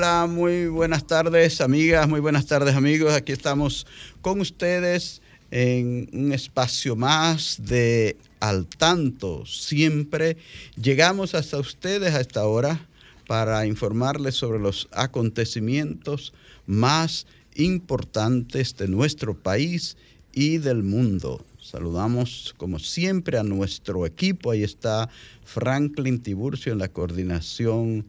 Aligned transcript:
Hola, 0.00 0.26
muy 0.26 0.66
buenas 0.66 1.06
tardes 1.06 1.60
amigas, 1.60 2.08
muy 2.08 2.20
buenas 2.20 2.46
tardes 2.46 2.74
amigos. 2.74 3.12
Aquí 3.12 3.32
estamos 3.32 3.86
con 4.22 4.40
ustedes 4.40 5.20
en 5.50 6.08
un 6.14 6.32
espacio 6.32 6.96
más 6.96 7.58
de 7.58 8.16
Al 8.40 8.66
Tanto. 8.66 9.44
Siempre 9.44 10.38
llegamos 10.80 11.34
hasta 11.34 11.58
ustedes 11.58 12.14
a 12.14 12.22
esta 12.22 12.46
hora 12.46 12.88
para 13.26 13.66
informarles 13.66 14.36
sobre 14.36 14.58
los 14.58 14.88
acontecimientos 14.90 16.32
más 16.64 17.26
importantes 17.54 18.74
de 18.78 18.88
nuestro 18.88 19.34
país 19.34 19.98
y 20.32 20.56
del 20.56 20.82
mundo. 20.82 21.44
Saludamos 21.60 22.54
como 22.56 22.78
siempre 22.78 23.36
a 23.36 23.42
nuestro 23.42 24.06
equipo. 24.06 24.52
Ahí 24.52 24.64
está 24.64 25.10
Franklin 25.44 26.22
Tiburcio 26.22 26.72
en 26.72 26.78
la 26.78 26.88
coordinación 26.88 28.06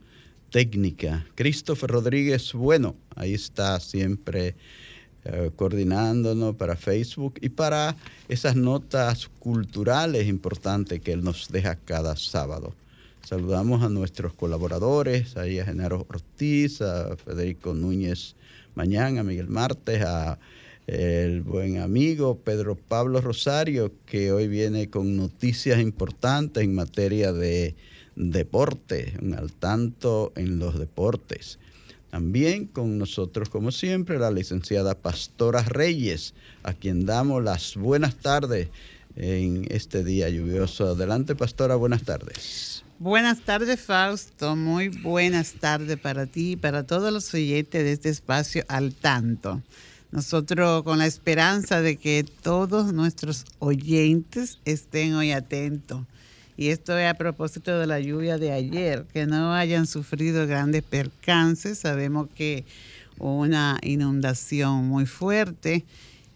técnica. 0.52 1.26
Christopher 1.34 1.90
Rodríguez, 1.90 2.52
bueno, 2.52 2.94
ahí 3.16 3.34
está 3.34 3.80
siempre 3.80 4.54
eh, 5.24 5.50
coordinándonos 5.56 6.54
para 6.56 6.76
Facebook 6.76 7.34
y 7.40 7.48
para 7.48 7.96
esas 8.28 8.54
notas 8.54 9.28
culturales 9.38 10.28
importantes 10.28 11.00
que 11.00 11.12
él 11.12 11.24
nos 11.24 11.48
deja 11.50 11.76
cada 11.76 12.14
sábado. 12.16 12.74
Saludamos 13.24 13.82
a 13.82 13.88
nuestros 13.88 14.34
colaboradores, 14.34 15.36
ahí 15.36 15.58
a 15.58 15.64
Genaro 15.64 16.06
Ortiz, 16.08 16.82
a 16.82 17.16
Federico 17.16 17.72
Núñez 17.72 18.36
Mañana, 18.74 19.20
a 19.20 19.24
Miguel 19.24 19.48
Martes, 19.48 20.02
a 20.02 20.38
el 20.86 21.42
buen 21.42 21.78
amigo 21.78 22.36
Pedro 22.36 22.74
Pablo 22.74 23.20
Rosario, 23.20 23.92
que 24.04 24.32
hoy 24.32 24.48
viene 24.48 24.90
con 24.90 25.16
noticias 25.16 25.80
importantes 25.80 26.64
en 26.64 26.74
materia 26.74 27.32
de 27.32 27.76
deporte, 28.16 29.16
un 29.20 29.34
al 29.34 29.52
tanto 29.52 30.32
en 30.36 30.58
los 30.58 30.78
deportes. 30.78 31.58
También 32.10 32.66
con 32.66 32.98
nosotros, 32.98 33.48
como 33.48 33.72
siempre, 33.72 34.18
la 34.18 34.30
licenciada 34.30 34.94
Pastora 34.94 35.62
Reyes, 35.62 36.34
a 36.62 36.74
quien 36.74 37.06
damos 37.06 37.42
las 37.42 37.76
buenas 37.76 38.16
tardes 38.16 38.68
en 39.16 39.66
este 39.70 40.04
día 40.04 40.28
lluvioso. 40.28 40.88
Adelante, 40.88 41.34
Pastora, 41.34 41.76
buenas 41.76 42.02
tardes. 42.02 42.84
Buenas 42.98 43.40
tardes, 43.40 43.80
Fausto. 43.80 44.56
Muy 44.56 44.88
buenas 44.88 45.54
tardes 45.54 45.98
para 45.98 46.26
ti 46.26 46.52
y 46.52 46.56
para 46.56 46.84
todos 46.84 47.12
los 47.12 47.32
oyentes 47.32 47.82
de 47.82 47.92
este 47.92 48.10
espacio 48.10 48.62
al 48.68 48.94
tanto. 48.94 49.62
Nosotros 50.10 50.82
con 50.82 50.98
la 50.98 51.06
esperanza 51.06 51.80
de 51.80 51.96
que 51.96 52.24
todos 52.42 52.92
nuestros 52.92 53.46
oyentes 53.58 54.58
estén 54.66 55.14
hoy 55.14 55.32
atentos 55.32 56.02
y 56.56 56.68
esto 56.68 56.96
es 56.98 57.10
a 57.10 57.14
propósito 57.14 57.78
de 57.78 57.86
la 57.86 58.00
lluvia 58.00 58.38
de 58.38 58.52
ayer, 58.52 59.04
que 59.12 59.26
no 59.26 59.54
hayan 59.54 59.86
sufrido 59.86 60.46
grandes 60.46 60.82
percances. 60.82 61.78
Sabemos 61.78 62.28
que 62.34 62.64
hubo 63.18 63.38
una 63.38 63.78
inundación 63.82 64.86
muy 64.86 65.06
fuerte 65.06 65.84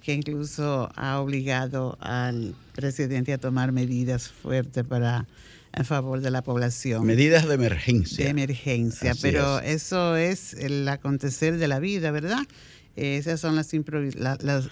que 0.03 0.15
incluso 0.15 0.91
ha 0.95 1.21
obligado 1.21 1.99
al 2.01 2.55
presidente 2.75 3.33
a 3.33 3.39
tomar 3.39 3.73
medidas 3.73 4.29
fuertes 4.29 4.85
para 4.85 5.27
en 5.77 5.85
favor 5.85 6.21
de 6.21 6.31
la 6.31 6.43
población. 6.43 7.05
Medidas 7.05 7.47
de 7.47 7.55
emergencia. 7.55 8.25
De 8.25 8.31
emergencia, 8.31 9.15
pero 9.21 9.61
eso 9.61 10.17
es 10.17 10.55
el 10.55 10.89
acontecer 10.89 11.59
de 11.59 11.69
la 11.69 11.81
vida, 11.81 12.11
¿verdad? 12.11 12.43
Esos 12.97 13.41
son 13.41 13.57
las 13.57 13.71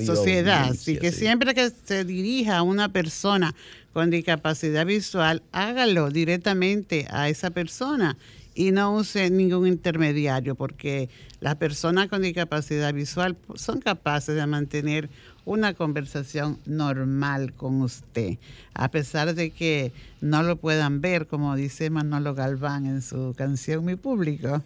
sociedad. 0.05 0.69
Así 0.69 0.97
que 0.97 1.11
siempre 1.11 1.53
que 1.53 1.69
se 1.69 2.05
dirija 2.05 2.57
a 2.57 2.61
una 2.61 2.89
persona 2.89 3.55
con 3.93 4.09
discapacidad 4.09 4.85
visual, 4.85 5.41
hágalo 5.51 6.09
directamente 6.09 7.07
a 7.09 7.29
esa 7.29 7.49
persona 7.51 8.17
y 8.55 8.71
no 8.71 8.95
use 8.95 9.29
ningún 9.29 9.67
intermediario, 9.67 10.55
porque 10.55 11.09
las 11.41 11.55
personas 11.55 12.07
con 12.07 12.21
discapacidad 12.21 12.93
visual 12.93 13.37
son 13.55 13.81
capaces 13.81 14.35
de 14.35 14.47
mantener 14.47 15.09
una 15.43 15.73
conversación 15.73 16.57
normal 16.65 17.53
con 17.53 17.81
usted, 17.81 18.37
a 18.73 18.89
pesar 18.89 19.35
de 19.35 19.51
que 19.51 19.91
no 20.21 20.41
lo 20.41 20.55
puedan 20.55 21.01
ver, 21.01 21.27
como 21.27 21.55
dice 21.55 21.89
Manolo 21.89 22.33
Galván 22.33 22.87
en 22.87 23.01
su 23.01 23.35
canción 23.37 23.85
Mi 23.85 23.95
Público. 23.95 24.63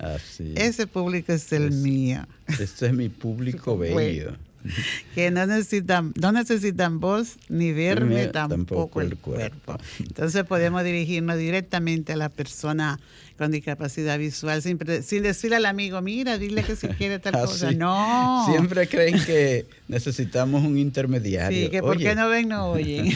Ese 0.56 0.88
público 0.88 1.33
es 1.33 1.51
el 1.51 1.71
mío. 1.71 2.25
Este 2.47 2.88
es 2.88 2.94
mi 2.94 3.09
público 3.09 3.77
bello. 3.77 4.38
que 5.15 5.31
no 5.31 5.45
necesitan, 5.45 6.13
no 6.19 6.31
necesitan 6.31 7.00
voz 7.00 7.38
ni 7.50 7.71
verme 7.71 8.27
tampoco, 8.27 9.01
el 9.01 9.17
cuerpo. 9.17 9.77
Entonces 10.00 10.44
podemos 10.44 10.83
dirigirnos 10.83 11.38
directamente 11.38 12.13
a 12.13 12.17
la 12.17 12.29
persona 12.29 13.00
con 13.39 13.51
discapacidad 13.51 14.19
visual 14.19 14.62
sin, 14.62 14.77
sin 15.01 15.24
decirle 15.24 15.56
al 15.56 15.65
amigo, 15.65 16.01
mira, 16.01 16.38
dile 16.38 16.62
que 16.62 16.75
si 16.75 16.88
quiere 17.00 17.19
tal 17.19 17.31
cosa. 17.31 17.71
No. 17.71 18.45
Siempre 18.50 18.86
creen 18.89 19.18
que 19.25 19.65
necesitamos 19.88 20.62
un 20.62 20.77
intermediario. 20.77 21.65
Sí, 21.65 21.71
que 21.71 21.81
porque 21.81 22.13
no 22.15 22.27
ven, 22.27 22.50
no 22.50 22.71
oyen. 22.71 23.13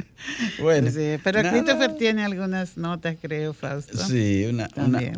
bueno. 0.62 0.90
pero 1.22 1.42
Christopher 1.50 1.96
tiene 1.98 2.24
algunas 2.24 2.78
notas, 2.78 3.18
creo, 3.20 3.52
Fausto. 3.52 3.98
Sí, 3.98 4.46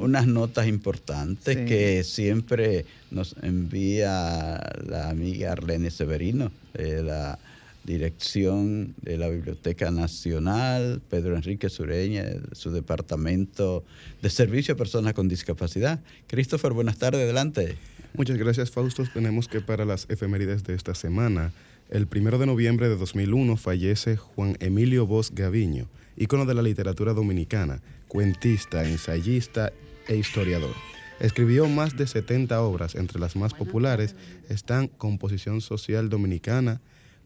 unas 0.00 0.26
notas 0.26 0.67
importantes 0.67 1.56
que 1.56 2.03
siempre 2.03 2.87
nos 3.12 3.37
envía 3.43 4.61
la 4.85 5.11
amiga 5.11 5.53
Arlene 5.53 5.93
Severino, 5.93 6.50
de 6.75 7.05
la 7.05 7.38
dirección 7.85 8.94
de 9.03 9.17
la 9.17 9.29
Biblioteca 9.29 9.91
Nacional, 9.91 11.00
Pedro 11.09 11.37
Enrique 11.37 11.69
Sureña, 11.69 12.25
su 12.53 12.71
departamento 12.71 13.85
de 14.23 14.31
servicio 14.31 14.75
a 14.75 14.77
personas 14.77 15.15
con 15.15 15.29
discapacidad. 15.29 16.00
Christopher, 16.27 16.73
buenas 16.73 16.99
tardes, 16.99 17.23
adelante. 17.23 17.77
Muchas 18.15 18.37
gracias, 18.37 18.71
Fausto. 18.71 19.05
Tenemos 19.12 19.49
que 19.49 19.61
para 19.61 19.85
las 19.85 20.06
efemérides 20.09 20.65
de 20.65 20.75
esta 20.75 20.94
semana, 20.94 21.53
el 21.91 22.06
primero 22.06 22.38
de 22.38 22.47
noviembre 22.47 22.88
de 22.88 22.97
2001 22.97 23.56
fallece 23.56 24.17
Juan 24.17 24.56
Emilio 24.61 25.06
Bosch 25.06 25.31
Gaviño, 25.32 25.88
ícono 26.17 26.44
de 26.44 26.55
la 26.55 26.62
literatura 26.62 27.15
dominicana, 27.15 27.82
cuentista, 28.09 28.88
ensayista 28.88 29.73
e 30.06 30.17
historiador. 30.17 30.75
Escribió 31.21 31.69
más 31.69 31.97
de 31.97 32.06
70 32.06 32.61
obras, 32.62 32.94
entre 32.94 33.21
las 33.21 33.37
más 33.37 33.55
populares 33.55 34.17
están 34.49 34.88
Composición 34.88 35.61
Social 35.61 36.09
Dominicana, 36.09 36.81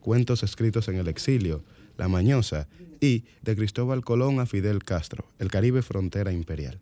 Cuentos 0.05 0.43
escritos 0.43 0.89
en 0.89 0.97
el 0.97 1.09
exilio, 1.09 1.65
La 1.97 2.09
Mañosa 2.09 2.69
y 3.01 3.25
De 3.41 3.57
Cristóbal 3.57 4.05
Colón 4.05 4.39
a 4.39 4.45
Fidel 4.45 4.85
Castro, 4.85 5.25
El 5.39 5.51
Caribe 5.51 5.81
Frontera 5.81 6.31
Imperial. 6.31 6.79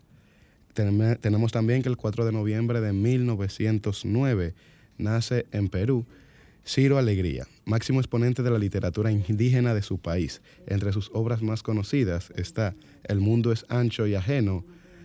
Tenemos 0.74 1.52
también 1.52 1.82
que 1.82 1.88
el 1.88 1.96
4 1.96 2.24
de 2.24 2.32
noviembre 2.32 2.80
de 2.80 2.92
1909 2.92 4.54
nace 4.98 5.46
en 5.52 5.68
Perú 5.68 6.04
Ciro 6.66 6.98
Alegría, 6.98 7.46
máximo 7.64 8.00
exponente 8.00 8.42
de 8.42 8.50
la 8.50 8.58
literatura 8.58 9.12
indígena 9.12 9.72
de 9.72 9.82
su 9.82 9.98
país. 9.98 10.42
Entre 10.66 10.92
sus 10.92 11.08
obras 11.14 11.42
más 11.42 11.62
conocidas 11.62 12.32
está 12.34 12.74
El 13.04 13.20
mundo 13.20 13.52
es 13.52 13.66
ancho 13.68 14.08
y 14.08 14.16
ajeno, 14.16 14.64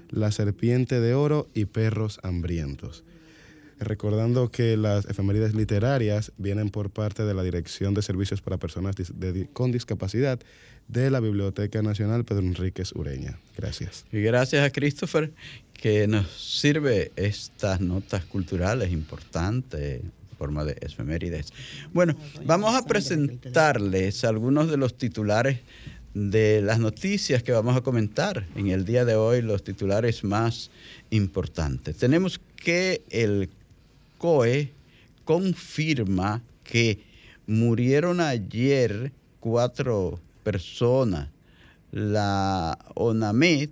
la 0.10 0.31
serpiente 0.31 1.00
de 1.00 1.14
oro 1.14 1.50
y 1.54 1.66
perros 1.66 2.19
hambrientos. 2.24 3.04
Recordando 3.80 4.50
que 4.50 4.76
las 4.76 5.06
efemérides 5.06 5.54
literarias 5.54 6.32
vienen 6.38 6.70
por 6.70 6.90
parte 6.90 7.24
de 7.24 7.34
la 7.34 7.44
Dirección 7.44 7.94
de 7.94 8.02
Servicios 8.02 8.42
para 8.42 8.58
Personas 8.58 8.96
con 9.54 9.72
Discapacidad 9.72 10.40
de 10.88 11.12
la 11.12 11.20
Biblioteca 11.20 11.82
Nacional 11.82 12.26
Pedro 12.26 12.44
Enríquez 12.44 12.94
Ureña. 12.94 13.38
Gracias. 13.56 14.06
Y 14.12 14.22
gracias 14.22 14.66
a 14.66 14.72
Christopher 14.72 15.32
que 15.74 16.08
nos 16.08 16.28
sirve 16.32 17.12
estas 17.16 17.82
notas 17.82 18.26
culturales 18.26 18.92
importantes 18.92 20.02
forma 20.38 20.64
de 20.64 20.78
efemérides. 20.82 21.52
Bueno, 21.94 22.16
vamos 22.46 22.76
a 22.76 22.86
presentarles 22.86 24.24
algunos 24.24 24.70
de 24.70 24.78
los 24.78 24.98
titulares 24.98 25.60
de 26.14 26.62
las 26.62 26.80
noticias 26.80 27.44
que 27.44 27.52
vamos 27.52 27.76
a 27.76 27.82
comentar 27.82 28.48
en 28.56 28.68
el 28.68 28.86
día 28.86 29.06
de 29.06 29.16
hoy, 29.16 29.42
los 29.42 29.64
titulares 29.64 30.24
más 30.24 30.72
importantes. 31.10 31.98
Tenemos 31.98 32.40
que 32.56 33.04
el 33.10 33.50
COE 34.18 34.72
confirma 35.24 36.42
que 36.64 37.00
murieron 37.48 38.19
ayer 38.19 39.12
cuatro 39.40 40.19
personas. 40.44 41.30
La 41.92 42.78
ONAMED 42.96 43.69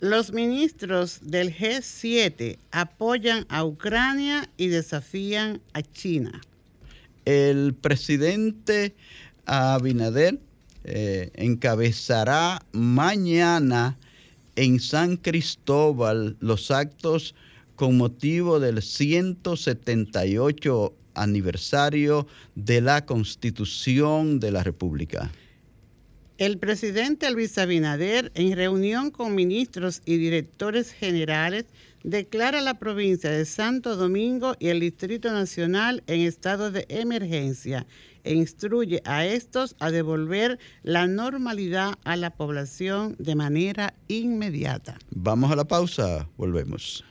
Los 0.00 0.32
ministros 0.32 1.20
del 1.22 1.54
G7 1.56 2.58
apoyan 2.72 3.46
a 3.48 3.64
Ucrania 3.64 4.50
y 4.56 4.66
desafían 4.66 5.60
a 5.72 5.82
China. 5.82 6.40
El 7.24 7.74
presidente 7.74 8.94
Abinader 9.46 10.38
eh, 10.84 11.30
encabezará 11.34 12.60
mañana 12.72 13.96
en 14.56 14.80
San 14.80 15.16
Cristóbal 15.16 16.36
los 16.40 16.70
actos 16.70 17.34
con 17.76 17.96
motivo 17.96 18.60
del 18.60 18.82
178 18.82 20.94
aniversario 21.14 22.26
de 22.54 22.80
la 22.80 23.06
Constitución 23.06 24.40
de 24.40 24.50
la 24.50 24.62
República. 24.62 25.30
El 26.36 26.58
presidente 26.58 27.30
Luis 27.30 27.56
Abinader, 27.58 28.32
en 28.34 28.56
reunión 28.56 29.12
con 29.12 29.36
ministros 29.36 30.02
y 30.04 30.16
directores 30.16 30.90
generales, 30.90 31.66
declara 32.02 32.60
la 32.60 32.74
provincia 32.74 33.30
de 33.30 33.44
Santo 33.44 33.96
Domingo 33.96 34.56
y 34.58 34.68
el 34.68 34.80
Distrito 34.80 35.32
Nacional 35.32 36.02
en 36.08 36.22
estado 36.22 36.72
de 36.72 36.86
emergencia 36.88 37.86
e 38.24 38.34
instruye 38.34 39.00
a 39.04 39.26
estos 39.26 39.76
a 39.78 39.92
devolver 39.92 40.58
la 40.82 41.06
normalidad 41.06 41.94
a 42.04 42.16
la 42.16 42.30
población 42.30 43.14
de 43.18 43.36
manera 43.36 43.94
inmediata. 44.08 44.98
Vamos 45.10 45.52
a 45.52 45.56
la 45.56 45.64
pausa, 45.64 46.28
volvemos. 46.36 47.04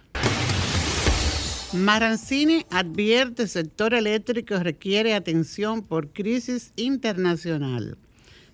Marancini 1.73 2.67
advierte 2.69 3.47
sector 3.47 3.95
eléctrico 3.95 4.57
requiere 4.59 5.15
atención 5.15 5.81
por 5.81 6.13
crisis 6.13 6.71
internacional. 6.75 7.97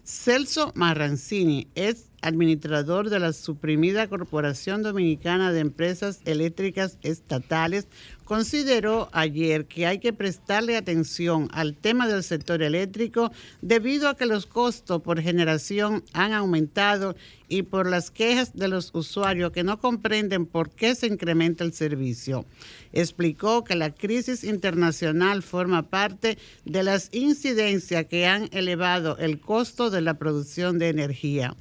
Celso 0.06 0.72
Marrancini 0.74 1.68
es 1.76 2.09
administrador 2.22 3.10
de 3.10 3.20
la 3.20 3.34
suprimida 3.34 4.08
Corporación 4.08 4.84
Dominicana 4.84 5.52
de 5.52 5.60
Empresas 5.60 6.22
Eléctricas 6.26 6.98
Estatales, 7.02 7.88
consideró 8.30 9.10
ayer 9.12 9.66
que 9.66 9.88
hay 9.88 9.98
que 9.98 10.14
prestarle 10.14 10.78
atención 10.78 11.50
al 11.52 11.74
tema 11.74 12.08
del 12.08 12.22
sector 12.22 12.62
eléctrico 12.62 13.32
debido 13.62 14.08
a 14.08 14.16
que 14.16 14.28
los 14.28 14.46
costos 14.46 15.02
por 15.02 15.20
generación 15.20 16.04
han 16.14 16.34
aumentado 16.34 17.16
y 17.48 17.64
por 17.64 17.90
las 17.90 18.12
quejas 18.12 18.56
de 18.56 18.68
los 18.68 18.92
usuarios 18.94 19.52
que 19.52 19.64
no 19.64 19.80
comprenden 19.80 20.46
por 20.46 20.70
qué 20.70 20.94
se 20.94 21.08
incrementa 21.08 21.64
el 21.64 21.74
servicio. 21.74 22.46
Explicó 22.94 23.64
que 23.64 23.76
la 23.76 23.96
crisis 23.96 24.44
internacional 24.44 25.42
forma 25.42 25.90
parte 25.90 26.38
de 26.66 26.84
las 26.84 27.10
incidencias 27.12 28.06
que 28.06 28.28
han 28.28 28.48
elevado 28.52 29.18
el 29.18 29.40
costo 29.40 29.90
de 29.90 30.02
la 30.02 30.20
producción 30.20 30.78
de 30.78 30.90
energía. 30.90 31.56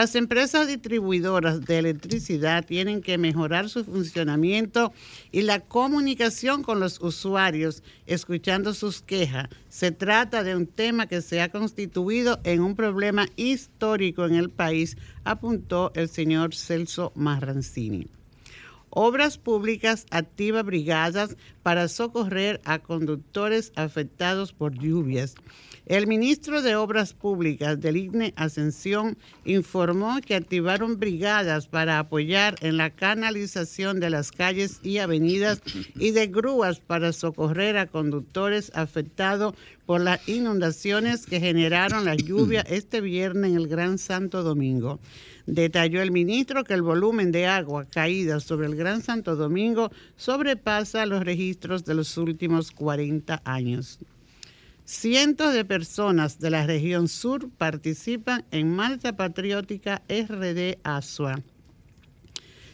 Las 0.00 0.14
empresas 0.14 0.66
distribuidoras 0.66 1.60
de 1.60 1.76
electricidad 1.76 2.64
tienen 2.64 3.02
que 3.02 3.18
mejorar 3.18 3.68
su 3.68 3.84
funcionamiento 3.84 4.94
y 5.30 5.42
la 5.42 5.60
comunicación 5.60 6.62
con 6.62 6.80
los 6.80 7.02
usuarios, 7.02 7.82
escuchando 8.06 8.72
sus 8.72 9.02
quejas. 9.02 9.50
Se 9.68 9.92
trata 9.92 10.42
de 10.42 10.56
un 10.56 10.66
tema 10.66 11.06
que 11.06 11.20
se 11.20 11.42
ha 11.42 11.50
constituido 11.50 12.40
en 12.44 12.62
un 12.62 12.76
problema 12.76 13.28
histórico 13.36 14.24
en 14.24 14.36
el 14.36 14.48
país, 14.48 14.96
apuntó 15.24 15.92
el 15.94 16.08
señor 16.08 16.54
Celso 16.54 17.12
Marrancini. 17.14 18.08
Obras 18.88 19.36
Públicas 19.36 20.06
activa 20.10 20.62
brigadas 20.62 21.36
para 21.62 21.88
socorrer 21.88 22.62
a 22.64 22.78
conductores 22.78 23.70
afectados 23.76 24.54
por 24.54 24.72
lluvias. 24.72 25.34
El 25.90 26.06
ministro 26.06 26.62
de 26.62 26.76
Obras 26.76 27.14
Públicas 27.14 27.80
del 27.80 27.96
IGNE 27.96 28.32
Ascensión 28.36 29.18
informó 29.44 30.20
que 30.24 30.36
activaron 30.36 31.00
brigadas 31.00 31.66
para 31.66 31.98
apoyar 31.98 32.54
en 32.60 32.76
la 32.76 32.90
canalización 32.90 33.98
de 33.98 34.08
las 34.08 34.30
calles 34.30 34.78
y 34.84 34.98
avenidas 34.98 35.60
y 35.96 36.12
de 36.12 36.28
grúas 36.28 36.78
para 36.78 37.12
socorrer 37.12 37.76
a 37.76 37.88
conductores 37.88 38.70
afectados 38.76 39.56
por 39.84 40.00
las 40.00 40.28
inundaciones 40.28 41.26
que 41.26 41.40
generaron 41.40 42.04
la 42.04 42.14
lluvia 42.14 42.60
este 42.60 43.00
viernes 43.00 43.50
en 43.50 43.56
el 43.56 43.66
Gran 43.66 43.98
Santo 43.98 44.44
Domingo. 44.44 45.00
Detalló 45.46 46.02
el 46.02 46.12
ministro 46.12 46.62
que 46.62 46.74
el 46.74 46.82
volumen 46.82 47.32
de 47.32 47.48
agua 47.48 47.84
caída 47.84 48.38
sobre 48.38 48.68
el 48.68 48.76
Gran 48.76 49.02
Santo 49.02 49.34
Domingo 49.34 49.90
sobrepasa 50.14 51.04
los 51.06 51.24
registros 51.24 51.84
de 51.84 51.94
los 51.94 52.16
últimos 52.16 52.70
40 52.70 53.42
años. 53.44 53.98
Cientos 54.92 55.54
de 55.54 55.64
personas 55.64 56.40
de 56.40 56.50
la 56.50 56.66
región 56.66 57.06
sur 57.06 57.48
participan 57.48 58.44
en 58.50 58.74
Marcha 58.74 59.12
Patriótica 59.12 60.02
RD 60.08 60.78
Asua. 60.82 61.40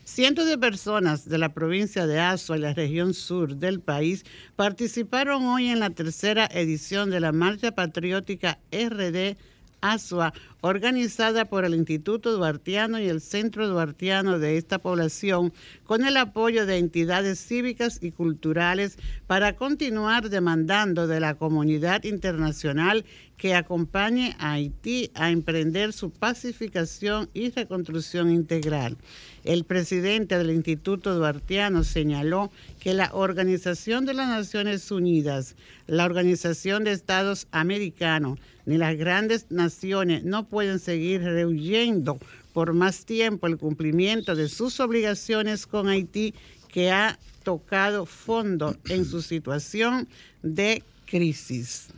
Cientos 0.03 0.49
de 0.49 0.57
personas 0.57 1.29
de 1.29 1.37
la 1.37 1.53
provincia 1.53 2.07
de 2.07 2.19
Asua 2.19 2.57
y 2.57 2.61
la 2.61 2.73
región 2.73 3.13
sur 3.13 3.57
del 3.57 3.81
país 3.81 4.25
participaron 4.57 5.45
hoy 5.45 5.67
en 5.69 5.79
la 5.79 5.91
tercera 5.91 6.49
edición 6.51 7.11
de 7.11 7.21
la 7.21 7.33
Marcha 7.33 7.73
Patriótica 7.73 8.61
RD 8.73 9.37
Asua, 9.81 10.33
organizada 10.61 11.45
por 11.45 11.65
el 11.65 11.75
Instituto 11.75 12.37
Duartiano 12.37 12.99
y 12.99 13.09
el 13.09 13.21
Centro 13.21 13.69
Duartiano 13.69 14.39
de 14.39 14.57
esta 14.57 14.79
población, 14.79 15.53
con 15.85 16.05
el 16.05 16.17
apoyo 16.17 16.67
de 16.67 16.79
entidades 16.79 17.39
cívicas 17.39 17.99
y 18.03 18.11
culturales 18.11 18.99
para 19.27 19.57
continuar 19.57 20.29
demandando 20.29 21.07
de 21.07 21.21
la 21.21 21.35
comunidad 21.35 22.05
internacional 22.05 23.05
que 23.37 23.55
acompañe 23.55 24.35
a 24.39 24.53
Haití 24.53 25.11
a 25.15 25.31
emprender 25.31 25.93
su 25.93 26.11
pacificación 26.11 27.29
y 27.35 27.51
reconstrucción 27.51 28.31
integral. 28.31 28.97
El 29.45 29.65
presidente 29.65 30.39
del 30.39 30.51
Instituto 30.51 31.15
Duartiano 31.15 31.85
señaló 31.85 32.51
que 32.81 32.95
la 32.95 33.11
Organización 33.13 34.07
de 34.07 34.15
las 34.15 34.29
Naciones 34.29 34.91
Unidas, 34.91 35.55
la 35.87 36.05
Organización 36.05 36.85
de 36.85 36.93
Estados 36.93 37.47
Americanos, 37.51 38.39
ni 38.65 38.79
las 38.79 38.97
grandes 38.97 39.47
naciones 39.51 40.25
no 40.25 40.49
pueden 40.49 40.79
seguir 40.79 41.23
rehuyendo 41.23 42.19
por 42.53 42.73
más 42.73 43.05
tiempo 43.05 43.47
el 43.47 43.59
cumplimiento 43.59 44.35
de 44.35 44.49
sus 44.49 44.81
obligaciones 44.81 45.67
con 45.67 45.89
Haití, 45.89 46.35
que 46.69 46.91
ha 46.91 47.19
tocado 47.45 48.07
fondo 48.07 48.77
en 48.89 49.05
su 49.05 49.23
situación 49.23 50.09
de 50.43 50.83
crisis. 51.05 51.89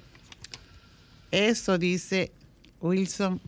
Eso 1.30 1.78
dice 1.78 2.30
Wilson 2.80 3.40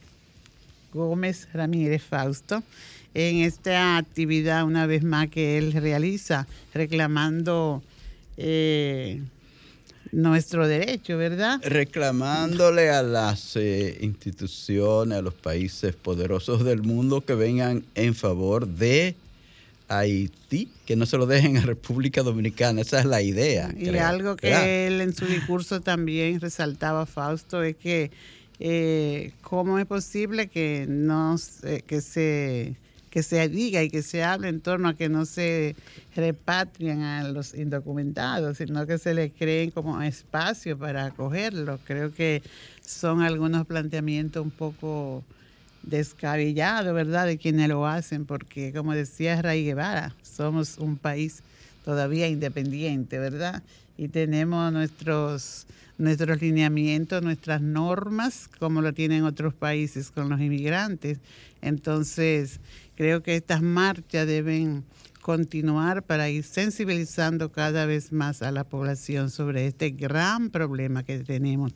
Gómez 0.93 1.49
Ramírez 1.53 2.03
Fausto 2.03 2.63
en 3.15 3.39
esta 3.39 3.97
actividad 3.97 4.65
una 4.65 4.87
vez 4.87 5.03
más 5.03 5.29
que 5.29 5.59
él 5.59 5.73
realiza 5.73 6.47
reclamando 6.75 7.83
eh, 8.37 9.21
nuestro 10.13 10.67
derecho, 10.67 11.17
¿verdad? 11.17 11.61
Reclamándole 11.63 12.91
a 12.91 13.03
las 13.03 13.57
eh, 13.57 13.99
instituciones, 14.01 15.19
a 15.19 15.23
los 15.23 15.35
países 15.35 15.95
poderosos 15.95 16.65
del 16.65 16.83
mundo 16.83 17.21
que 17.21 17.35
vengan 17.35 17.85
en 17.95 18.15
favor 18.15 18.67
de 18.67 19.15
Haití, 19.91 20.69
que 20.87 20.95
no 20.95 21.05
se 21.05 21.19
lo 21.19 21.27
dejen 21.27 21.57
a 21.57 21.63
República 21.63 22.23
Dominicana, 22.23 22.81
esa 22.81 23.01
es 23.01 23.07
la 23.07 23.23
idea. 23.23 23.75
Y 23.77 23.89
algo 23.99 24.37
que 24.37 24.87
él 24.87 25.01
en 25.01 25.15
su 25.15 25.27
discurso 25.27 25.81
también 25.81 26.41
resaltaba, 26.41 27.07
Fausto, 27.07 27.63
es 27.65 27.77
que 27.77 28.13
eh, 28.61 29.33
cómo 29.43 29.81
es 29.81 29.87
posible 29.87 30.47
que 30.47 30.87
no 30.89 31.37
que 31.87 32.01
se 32.01 32.77
que 33.11 33.25
se 33.25 33.49
diga 33.49 33.83
y 33.83 33.91
que 33.91 34.03
se 34.03 34.23
hable 34.23 34.49
en 34.49 34.61
torno 34.61 34.89
a 34.89 34.95
que 34.95 35.09
no 35.09 35.27
se 35.27 35.75
repatrian 36.15 37.03
a 37.03 37.25
los 37.25 37.55
indocumentados, 37.55 38.59
sino 38.59 38.87
que 38.87 38.99
se 38.99 39.15
les 39.15 39.33
creen 39.33 39.73
como 39.73 40.01
espacio 40.01 40.79
para 40.79 41.07
acogerlos. 41.07 41.81
Creo 41.85 42.15
que 42.15 42.43
son 42.81 43.21
algunos 43.23 43.67
planteamientos 43.67 44.45
un 44.45 44.53
poco 44.53 45.25
descabellados, 45.83 46.95
¿verdad?, 46.95 47.27
de 47.27 47.39
quienes 47.39 47.69
lo 47.69 47.87
hacen, 47.87 48.27
porque 48.27 48.73
como 48.73 48.95
decía 48.95 49.41
Ray 49.41 49.65
Guevara, 49.65 50.15
somos 50.23 50.79
un 50.79 50.97
país 50.97 51.43
todavía 51.85 52.29
independiente, 52.29 53.19
¿verdad? 53.19 53.63
Y 53.97 54.09
tenemos 54.09 54.73
nuestros 54.73 55.67
nuestros 55.99 56.41
lineamientos, 56.41 57.23
nuestras 57.23 57.61
normas, 57.61 58.49
como 58.59 58.81
lo 58.81 58.95
tienen 58.95 59.25
otros 59.25 59.53
países 59.53 60.11
con 60.11 60.31
los 60.31 60.41
inmigrantes. 60.41 61.19
Entonces, 61.61 62.59
Creo 63.01 63.23
que 63.23 63.35
estas 63.35 63.63
marchas 63.63 64.27
deben 64.27 64.85
continuar 65.23 66.03
para 66.03 66.29
ir 66.29 66.45
sensibilizando 66.45 67.51
cada 67.51 67.87
vez 67.87 68.13
más 68.13 68.43
a 68.43 68.53
la 68.53 68.65
población 68.65 69.31
sobre 69.31 69.67
este 69.67 69.89
gran 69.89 70.51
problema 70.51 71.03
que 71.03 71.21
tenemos 71.21 71.73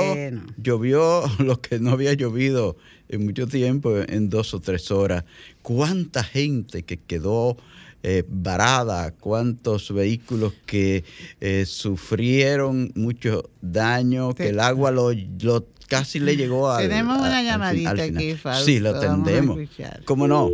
llovió 0.57 1.23
lo 1.39 1.59
que 1.59 1.79
no 1.79 1.91
había 1.91 2.13
llovido 2.13 2.77
en 3.09 3.25
mucho 3.25 3.47
tiempo, 3.47 3.97
en 3.97 4.29
dos 4.29 4.53
o 4.53 4.59
tres 4.59 4.91
horas. 4.91 5.25
¿Cuánta 5.61 6.23
gente 6.23 6.83
que 6.83 6.97
quedó 6.97 7.57
eh, 8.03 8.23
varada, 8.27 9.11
cuántos 9.11 9.93
vehículos 9.93 10.53
que 10.65 11.03
eh, 11.39 11.65
sufrieron 11.67 12.91
mucho 12.95 13.51
daño, 13.61 14.33
que 14.33 14.49
el 14.49 14.59
agua 14.59 14.89
lo, 14.91 15.13
casi 15.87 16.19
le 16.19 16.35
llegó 16.35 16.71
a... 16.71 16.79
Tenemos 16.79 17.19
una 17.19 17.43
llamadita 17.43 17.91
aquí, 17.91 18.33
Fausto. 18.35 18.65
Sí, 18.65 18.79
lo 18.79 18.89
atendemos. 18.91 19.59
¿Cómo 20.05 20.27
no? 20.27 20.49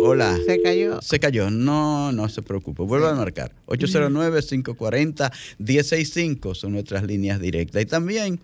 Hola. 0.00 0.38
Se 0.44 0.60
cayó. 0.62 1.00
Se 1.00 1.18
cayó. 1.18 1.48
No, 1.50 2.12
no 2.12 2.28
se 2.28 2.42
preocupe. 2.42 2.82
Vuelvo 2.82 3.06
a 3.06 3.14
marcar. 3.14 3.52
809-540-165 3.66 6.54
son 6.54 6.72
nuestras 6.72 7.04
líneas 7.04 7.40
directas. 7.40 7.80
Y 7.82 7.86
también 7.86 8.38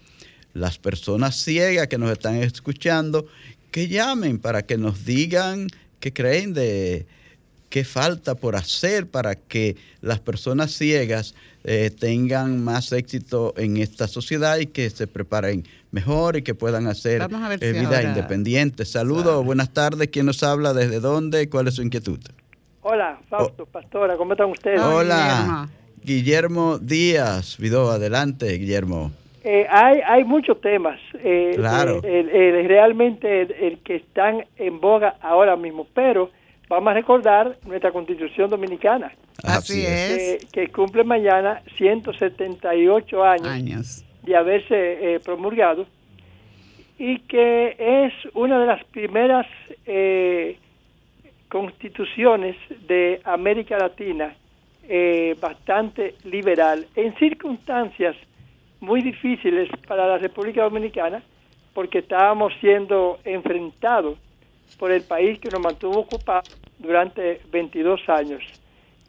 las 0.55 0.79
personas 0.79 1.37
ciegas 1.37 1.89
que 1.89 1.99
nos 1.99 2.11
están 2.11 2.37
escuchando, 2.37 3.27
que 3.71 3.89
llamen 3.89 4.39
para 4.39 4.63
que 4.63 4.79
nos 4.79 5.05
digan 5.05 5.69
qué 6.01 6.11
creen 6.13 6.55
de 6.55 7.07
qué 7.73 7.85
falta 7.85 8.35
por 8.35 8.55
hacer 8.55 9.07
para 9.07 9.35
que 9.35 9.77
las 10.03 10.21
personas 10.21 10.73
ciegas 10.73 11.35
eh, 11.65 11.91
tengan 11.99 12.63
más 12.63 12.93
éxito 12.93 13.55
en 13.57 13.79
esta 13.79 14.07
sociedad 14.09 14.59
y 14.59 14.67
que 14.67 14.91
se 14.91 15.07
preparen 15.07 15.65
mejor 15.91 16.37
y 16.37 16.43
que 16.43 16.55
puedan 16.55 16.87
hacer 16.87 17.23
eh, 17.23 17.73
vida 17.73 18.03
independiente. 18.03 18.85
Saludos, 18.85 19.43
buenas 19.43 19.73
tardes. 19.73 20.09
¿Quién 20.09 20.27
nos 20.27 20.43
habla? 20.43 20.75
¿Desde 20.75 21.01
dónde? 21.01 21.49
¿Cuál 21.49 21.67
es 21.67 21.77
su 21.77 21.83
inquietud? 21.83 22.21
Hola, 22.83 23.19
Fausto, 23.31 23.65
pastora, 23.65 24.19
¿cómo 24.19 24.35
están 24.35 24.51
ustedes? 24.51 24.79
Hola, 24.79 25.71
Guillermo, 26.05 26.77
Díaz. 26.77 27.57
Vidó, 27.57 27.91
adelante, 27.91 28.53
Guillermo. 28.59 29.13
Eh, 29.45 29.67
hay, 29.71 30.01
hay 30.07 30.25
muchos 30.25 30.61
temas. 30.61 31.01
claro. 31.55 32.03
realmente 32.03 33.67
el, 33.67 33.79
que 33.79 33.97
están 33.97 34.45
en 34.59 34.79
boga 34.79 35.17
ahora 35.23 35.57
mismo, 35.57 35.87
pero 35.95 36.31
vamos 36.73 36.91
a 36.91 36.95
recordar 36.95 37.59
nuestra 37.67 37.93
constitución 37.93 38.49
dominicana. 38.49 39.13
Así 39.45 39.85
es. 39.85 40.47
Que, 40.47 40.69
cumple 40.69 41.05
mañana 41.05 41.63
178 41.77 43.23
años, 43.23 43.47
años. 43.47 44.05
de 44.23 44.37
haberse 44.37 45.15
eh, 45.15 45.21
promulgado 45.21 45.87
y 46.99 47.19
que 47.21 47.77
es 47.79 48.13
una 48.35 48.59
de 48.59 48.67
las 48.67 48.83
primeras 48.85 49.47
eh, 49.85 50.57
constituciones 51.51 52.57
de 52.89 53.21
América 53.25 53.77
Latina 53.77 54.35
eh, 54.89 55.37
bastante 55.41 56.15
liberal 56.25 56.87
en 56.97 57.15
circunstancias 57.17 58.17
muy 58.81 59.03
difíciles 59.03 59.69
para 59.87 60.07
la 60.07 60.19
República 60.19 60.63
Dominicana 60.63 61.23
porque 61.75 61.99
estábamos 61.99 62.53
siendo 62.61 63.19
enfrentados 63.25 64.19
por 64.79 64.91
el 64.91 65.03
país 65.03 65.39
que 65.39 65.51
nos 65.51 65.61
mantuvo 65.61 66.01
ocupados 66.01 66.62
durante 66.83 67.41
22 67.51 68.09
años. 68.09 68.43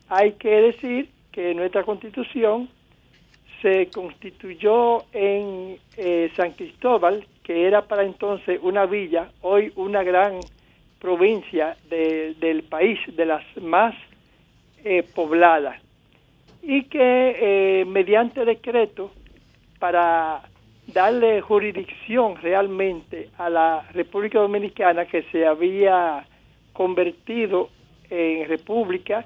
Hay 0.10 0.34
que 0.34 0.50
decir 0.50 1.10
que 1.32 1.54
nuestra 1.54 1.84
constitución 1.84 2.70
se 3.62 3.90
constituyó 3.94 5.06
en 5.14 5.78
eh, 5.98 6.32
San 6.36 6.52
Cristóbal, 6.52 7.26
que 7.44 7.66
era 7.66 7.82
para 7.82 8.04
entonces 8.04 8.60
una 8.62 8.86
villa, 8.86 9.30
hoy 9.42 9.72
una 9.76 10.04
gran 10.04 10.40
provincia 11.00 11.76
del 11.90 12.64
país, 12.64 13.00
de 13.16 13.26
las 13.26 13.44
más 13.62 13.96
eh, 14.84 15.04
pobladas, 15.16 15.82
y 16.62 16.84
que 16.84 17.00
eh, 17.82 17.86
mediante 17.86 18.46
decreto, 18.46 19.12
para 19.80 20.44
darle 20.88 21.42
jurisdicción 21.42 22.36
realmente 22.42 23.30
a 23.38 23.50
la 23.50 23.86
República 23.94 24.40
Dominicana 24.40 25.06
que 25.06 25.24
se 25.24 25.46
había 25.46 26.26
convertido 26.74 27.70
en 28.10 28.48
república 28.48 29.26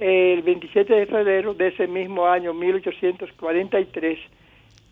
el 0.00 0.42
27 0.42 0.94
de 0.94 1.06
febrero 1.06 1.54
de 1.54 1.68
ese 1.68 1.86
mismo 1.86 2.26
año 2.26 2.54
1843 2.54 4.18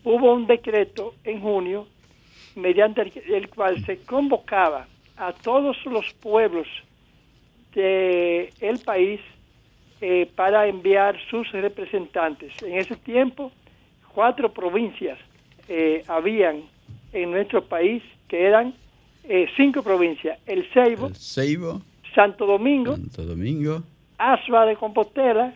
hubo 0.03 0.33
un 0.33 0.47
decreto 0.47 1.13
en 1.23 1.41
junio 1.41 1.87
mediante 2.55 3.11
el, 3.27 3.49
cual 3.49 3.83
se 3.85 3.97
convocaba 4.03 4.87
a 5.15 5.33
todos 5.33 5.77
los 5.85 6.13
pueblos 6.13 6.67
del 7.73 8.49
el 8.59 8.79
país 8.79 9.19
eh, 10.01 10.29
para 10.35 10.67
enviar 10.67 11.17
sus 11.29 11.51
representantes. 11.51 12.51
En 12.63 12.77
ese 12.77 12.95
tiempo, 12.95 13.51
cuatro 14.13 14.51
provincias 14.51 15.19
eh, 15.67 16.03
habían 16.07 16.63
en 17.13 17.31
nuestro 17.31 17.63
país, 17.63 18.03
que 18.27 18.45
eran 18.45 18.73
eh, 19.27 19.47
cinco 19.55 19.83
provincias, 19.83 20.39
el 20.45 20.65
Ceibo, 20.73 21.11
Santo 22.13 22.45
Domingo, 22.45 22.95
Santo 22.95 23.23
Domingo, 23.23 23.83
Asua 24.17 24.65
de 24.65 24.75
Compostela, 24.75 25.53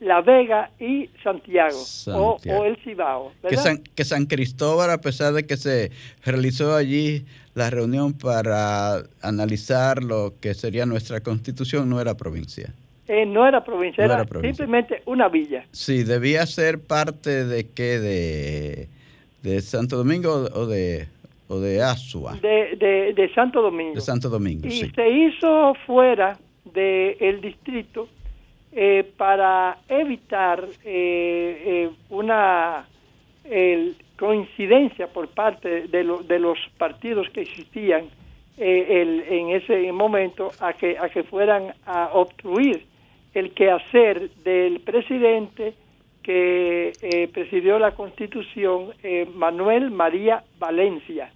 La 0.00 0.20
Vega 0.20 0.70
y 0.78 1.08
Santiago, 1.22 1.78
O, 2.08 2.38
el 2.64 2.76
Cibao. 2.84 3.32
Que 3.48 3.56
San, 3.56 3.78
que 3.78 4.04
San 4.04 4.26
Cristóbal, 4.26 4.90
a 4.90 4.98
pesar 4.98 5.32
de 5.32 5.46
que 5.46 5.56
se 5.56 5.90
realizó 6.24 6.74
allí 6.74 7.24
la 7.54 7.70
reunión 7.70 8.12
para 8.12 9.02
analizar 9.22 10.02
lo 10.02 10.34
que 10.40 10.54
sería 10.54 10.86
nuestra 10.86 11.20
constitución, 11.20 11.88
no 11.88 12.00
era 12.00 12.14
provincia. 12.14 12.72
Eh, 13.06 13.26
no 13.26 13.46
era 13.46 13.62
provincia, 13.62 14.04
era, 14.04 14.24
simplemente 14.40 15.02
una 15.04 15.28
villa. 15.28 15.66
Sí, 15.72 16.04
debía 16.04 16.46
ser 16.46 16.80
parte 16.80 17.44
de 17.44 17.68
qué, 17.68 17.98
de 17.98 18.88
¿De 19.44 19.60
Santo 19.60 19.98
Domingo 19.98 20.48
o 20.54 20.64
de, 20.64 21.06
o 21.48 21.58
de 21.58 21.82
Asua? 21.82 22.34
De, 22.34 23.12
de, 23.14 23.34
Santo 23.34 23.60
Domingo. 23.60 23.94
De 23.94 24.00
Santo 24.00 24.28
Domingo, 24.28 24.66
y 24.66 24.90
se 24.90 25.10
hizo 25.10 25.74
fuera 25.86 26.38
del 26.64 27.40
distrito 27.40 28.08
eh, 28.72 29.08
para 29.16 29.78
evitar 29.88 30.64
eh, 30.84 31.62
eh, 31.64 31.90
una 32.10 32.88
coincidencia 34.16 35.06
por 35.08 35.28
parte 35.28 35.86
de, 35.88 36.04
de, 36.26 36.38
los 36.38 36.58
partidos 36.78 37.28
que 37.28 37.42
existían 37.42 38.08
en 38.56 39.50
ese 39.50 39.92
momento 39.92 40.50
a 40.60 40.72
que, 40.72 40.96
a 40.96 41.08
que 41.10 41.24
fueran 41.24 41.74
a 41.84 42.10
obstruir 42.14 42.86
el 43.34 43.52
quehacer 43.52 44.30
del 44.44 44.80
presidente 44.80 45.74
que 46.24 46.92
eh, 47.02 47.28
presidió 47.32 47.78
la 47.78 47.92
Constitución 47.92 48.94
eh, 49.02 49.28
Manuel 49.34 49.90
María 49.90 50.42
Valencia. 50.58 51.30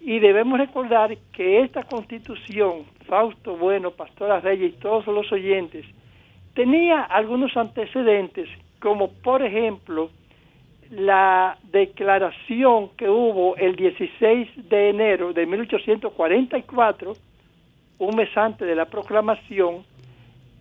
Y 0.00 0.18
debemos 0.18 0.58
recordar 0.58 1.16
que 1.32 1.60
esta 1.60 1.84
Constitución, 1.84 2.84
Fausto 3.06 3.56
Bueno, 3.56 3.92
Pastora 3.92 4.40
Reyes 4.40 4.74
y 4.74 4.80
todos 4.80 5.06
los 5.06 5.30
oyentes, 5.30 5.86
tenía 6.54 7.02
algunos 7.02 7.56
antecedentes, 7.56 8.48
como 8.80 9.12
por 9.12 9.42
ejemplo 9.42 10.10
la 10.90 11.56
declaración 11.70 12.90
que 12.96 13.08
hubo 13.08 13.54
el 13.56 13.76
16 13.76 14.68
de 14.68 14.90
enero 14.90 15.32
de 15.32 15.46
1844, 15.46 17.12
un 17.98 18.16
mes 18.16 18.36
antes 18.36 18.66
de 18.66 18.74
la 18.74 18.86
proclamación, 18.86 19.84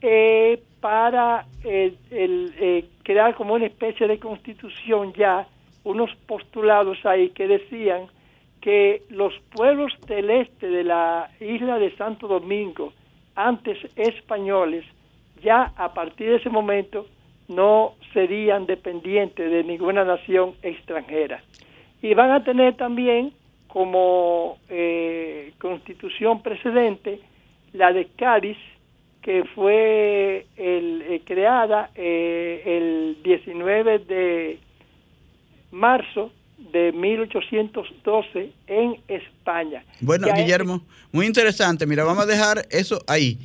eh, 0.01 0.62
para 0.79 1.45
el, 1.63 1.97
eh, 2.12 2.85
crear 3.03 3.35
como 3.35 3.53
una 3.55 3.65
especie 3.65 4.07
de 4.07 4.19
constitución 4.19 5.13
ya 5.13 5.47
unos 5.83 6.13
postulados 6.27 7.05
ahí 7.05 7.29
que 7.29 7.47
decían 7.47 8.07
que 8.62 9.03
los 9.09 9.33
pueblos 9.55 9.93
del 10.07 10.29
este 10.29 10.67
de 10.67 10.83
la 10.83 11.29
isla 11.39 11.79
de 11.79 11.95
Santo 11.95 12.27
Domingo, 12.27 12.93
antes 13.35 13.77
españoles, 13.95 14.85
ya 15.41 15.71
a 15.77 15.93
partir 15.93 16.29
de 16.29 16.35
ese 16.38 16.49
momento 16.49 17.05
no 17.47 17.93
serían 18.13 18.65
dependientes 18.65 19.49
de 19.49 19.63
ninguna 19.63 20.03
nación 20.03 20.55
extranjera. 20.62 21.41
Y 22.01 22.13
van 22.13 22.31
a 22.31 22.43
tener 22.43 22.75
también 22.75 23.33
como 23.67 24.57
eh, 24.69 25.53
constitución 25.59 26.41
precedente 26.41 27.19
la 27.73 27.93
de 27.93 28.07
Cádiz, 28.15 28.57
que 29.21 29.43
fue 29.55 30.45
el, 30.58 31.01
eh, 31.01 31.21
creada 31.25 31.91
eh, 31.95 32.63
el 32.65 33.23
19 33.23 33.99
de 33.99 34.60
marzo 35.71 36.32
de 36.71 36.91
1812 36.91 38.51
en 38.67 38.95
España. 39.08 39.84
Bueno, 40.01 40.27
Guillermo, 40.36 40.84
muy 41.12 41.25
interesante. 41.25 41.86
Mira, 41.86 42.03
vamos 42.03 42.23
a 42.23 42.25
dejar 42.25 42.65
eso 42.69 43.01
ahí, 43.08 43.38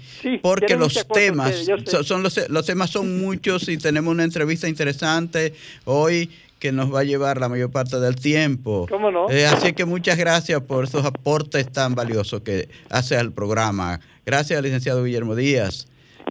porque 0.43 0.77
los 0.77 1.07
temas 1.09 1.67
son, 2.03 2.23
los, 2.23 2.49
los 2.51 2.67
temas 2.67 2.91
son 2.91 3.21
muchos 3.21 3.69
y 3.69 3.79
tenemos 3.79 4.13
una 4.13 4.25
entrevista 4.25 4.69
interesante 4.69 5.55
hoy 5.85 6.31
que 6.65 6.73
nos 6.73 6.91
va 6.95 7.01
a 7.01 7.05
llevar 7.05 7.39
la 7.39 7.51
mayor 7.51 7.71
parte 7.71 8.01
del 8.01 8.17
tiempo. 8.17 8.87
¿Cómo 8.89 9.11
no? 9.11 9.29
Eh, 9.29 9.45
así 9.45 9.75
que 9.75 9.85
muchas 9.85 10.17
gracias 10.17 10.63
por 10.63 10.85
esos 10.85 11.05
aportes 11.05 11.71
tan 11.71 11.95
valiosos 11.95 12.41
que 12.41 12.71
hace 12.89 13.19
al 13.19 13.33
programa. 13.33 14.01
Gracias 14.25 14.57
al 14.57 14.65
licenciado 14.65 15.05
Guillermo 15.05 15.35
Díaz, 15.35 15.89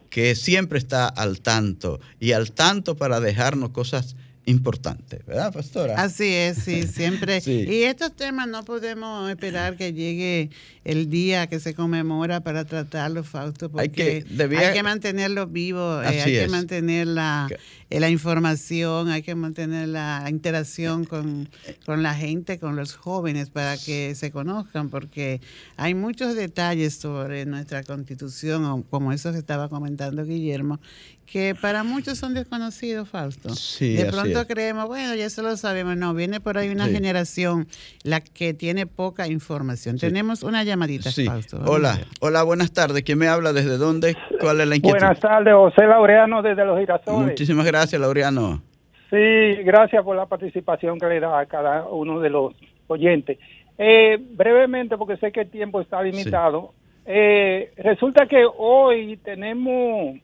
que 0.09 0.33
siempre 0.33 0.79
está 0.79 1.07
al 1.07 1.39
tanto 1.41 1.99
y 2.19 2.31
al 2.31 2.51
tanto 2.51 2.97
para 2.97 3.19
dejarnos 3.19 3.69
cosas 3.69 4.15
importante, 4.45 5.21
¿verdad, 5.25 5.53
pastora? 5.53 5.95
Así 6.01 6.25
es, 6.27 6.57
sí, 6.57 6.83
siempre. 6.87 7.41
Y 7.45 7.83
estos 7.83 8.13
temas 8.13 8.47
no 8.47 8.63
podemos 8.65 9.29
esperar 9.29 9.77
que 9.77 9.93
llegue 9.93 10.49
el 10.83 11.09
día 11.09 11.47
que 11.47 11.59
se 11.59 11.73
conmemora 11.73 12.41
para 12.41 12.65
tratarlos, 12.65 13.27
Fausto, 13.27 13.71
porque 13.71 13.83
hay 13.83 13.89
que, 13.89 14.57
hay 14.57 14.73
que 14.73 14.83
mantenerlos 14.83 15.51
vivos, 15.51 16.05
eh, 16.05 16.21
hay 16.21 16.33
que 16.33 16.47
mantener 16.49 17.07
la, 17.07 17.47
eh, 17.89 17.99
la, 18.01 18.09
información, 18.09 19.09
hay 19.09 19.21
que 19.21 19.33
mantener 19.33 19.87
la 19.87 20.25
interacción 20.29 21.05
con, 21.05 21.49
con 21.85 22.03
la 22.03 22.13
gente, 22.13 22.59
con 22.59 22.75
los 22.75 22.95
jóvenes, 22.95 23.49
para 23.49 23.77
que 23.77 24.13
se 24.15 24.31
conozcan, 24.31 24.89
porque 24.89 25.39
hay 25.77 25.93
muchos 25.93 26.35
detalles 26.35 26.95
sobre 26.95 27.45
nuestra 27.45 27.83
constitución, 27.83 28.83
como 28.83 29.13
eso 29.13 29.31
que 29.31 29.37
estaba 29.37 29.69
comentando 29.69 30.25
Guillermo, 30.25 30.79
que 31.25 31.55
para 31.59 31.83
muchos 31.83 32.17
son 32.17 32.33
desconocidos, 32.33 33.09
Fausto. 33.09 33.49
Sí, 33.49 33.95
de 33.95 34.05
pronto 34.05 34.45
creemos, 34.47 34.87
bueno, 34.87 35.15
ya 35.15 35.25
eso 35.25 35.41
lo 35.41 35.57
sabemos. 35.57 35.97
No, 35.97 36.13
viene 36.13 36.39
por 36.39 36.57
ahí 36.57 36.69
una 36.69 36.87
generación 36.87 37.67
la 38.03 38.21
que 38.21 38.53
tiene 38.53 38.85
poca 38.85 39.27
información. 39.27 39.97
Tenemos 39.97 40.43
una 40.43 40.63
llamadita, 40.63 41.09
Fausto. 41.11 41.61
Hola, 41.65 41.99
hola, 42.19 42.43
buenas 42.43 42.71
tardes. 42.71 43.03
¿Quién 43.03 43.17
me 43.17 43.27
habla? 43.27 43.53
¿Desde 43.53 43.77
dónde? 43.77 44.15
¿Cuál 44.39 44.61
es 44.61 44.67
la 44.67 44.75
inquietud? 44.75 44.99
Buenas 44.99 45.19
tardes, 45.19 45.53
José 45.53 45.87
Laureano 45.87 46.41
desde 46.41 46.65
Los 46.65 46.79
Girasoles. 46.79 47.29
Muchísimas 47.29 47.65
gracias, 47.65 47.99
Laureano. 47.99 48.61
Sí, 49.09 49.63
gracias 49.63 50.03
por 50.03 50.15
la 50.15 50.25
participación 50.25 50.99
que 50.99 51.05
le 51.07 51.19
da 51.19 51.39
a 51.39 51.45
cada 51.45 51.85
uno 51.87 52.19
de 52.19 52.29
los 52.29 52.53
oyentes. 52.87 53.37
Eh, 53.77 54.17
brevemente, 54.19 54.97
porque 54.97 55.17
sé 55.17 55.31
que 55.31 55.41
el 55.41 55.49
tiempo 55.49 55.81
está 55.81 56.01
limitado. 56.01 56.73
Eh, 57.05 57.71
resulta 57.77 58.27
que 58.27 58.45
hoy 58.45 59.17
tenemos 59.17 60.17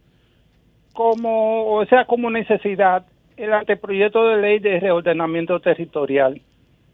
como, 0.93 1.73
o 1.73 1.85
sea, 1.85 2.05
como 2.05 2.29
necesidad 2.29 3.05
el 3.37 3.53
anteproyecto 3.53 4.27
de 4.27 4.41
ley 4.41 4.59
de 4.59 4.79
reordenamiento 4.79 5.59
territorial. 5.59 6.41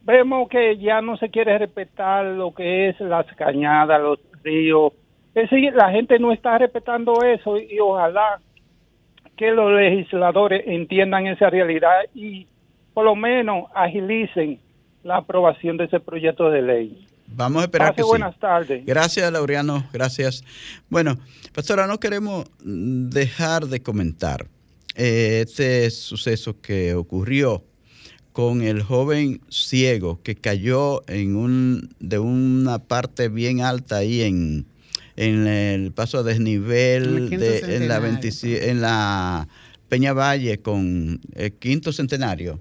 Vemos 0.03 0.47
que 0.47 0.77
ya 0.77 1.01
no 1.01 1.17
se 1.17 1.29
quiere 1.29 1.57
respetar 1.57 2.25
lo 2.25 2.53
que 2.53 2.89
es 2.89 2.99
las 2.99 3.25
cañadas, 3.35 3.99
los 3.99 4.19
ríos. 4.43 4.93
Es 5.33 5.49
decir, 5.49 5.73
la 5.73 5.89
gente 5.89 6.19
no 6.19 6.31
está 6.31 6.57
respetando 6.59 7.23
eso 7.23 7.57
y, 7.57 7.79
ojalá 7.79 8.39
que 9.35 9.51
los 9.51 9.71
legisladores 9.71 10.63
entiendan 10.67 11.27
esa 11.27 11.49
realidad 11.49 12.03
y 12.13 12.47
por 12.93 13.03
lo 13.03 13.15
menos 13.15 13.65
agilicen 13.73 14.59
la 15.03 15.17
aprobación 15.17 15.77
de 15.77 15.85
ese 15.85 15.99
proyecto 15.99 16.49
de 16.49 16.61
ley. 16.61 17.07
Vamos 17.27 17.61
a 17.61 17.65
esperar 17.65 17.95
que 17.95 18.03
buenas 18.03 18.37
tardes. 18.39 18.85
Gracias, 18.85 19.31
Laureano. 19.31 19.87
Gracias. 19.91 20.43
Bueno, 20.89 21.17
pastora, 21.53 21.87
no 21.87 21.99
queremos 21.99 22.45
dejar 22.63 23.67
de 23.67 23.81
comentar 23.81 24.47
eh, 24.95 25.43
este 25.45 25.89
suceso 25.91 26.61
que 26.61 26.93
ocurrió 26.93 27.63
con 28.31 28.61
el 28.61 28.83
joven 28.83 29.41
ciego 29.49 30.21
que 30.21 30.35
cayó 30.35 31.03
en 31.07 31.35
un, 31.35 31.95
de 31.99 32.19
una 32.19 32.79
parte 32.79 33.29
bien 33.29 33.61
alta 33.61 33.97
ahí 33.97 34.23
en, 34.23 34.65
en 35.15 35.47
el 35.47 35.91
paso 35.93 36.19
a 36.19 36.23
desnivel 36.23 37.29
de, 37.29 37.77
en, 37.77 37.87
la 37.87 37.97
en 38.43 38.81
la 38.81 39.47
Peña 39.87 40.13
Valle 40.13 40.61
con 40.61 41.21
el 41.33 41.53
quinto 41.53 41.93
centenario. 41.93 42.59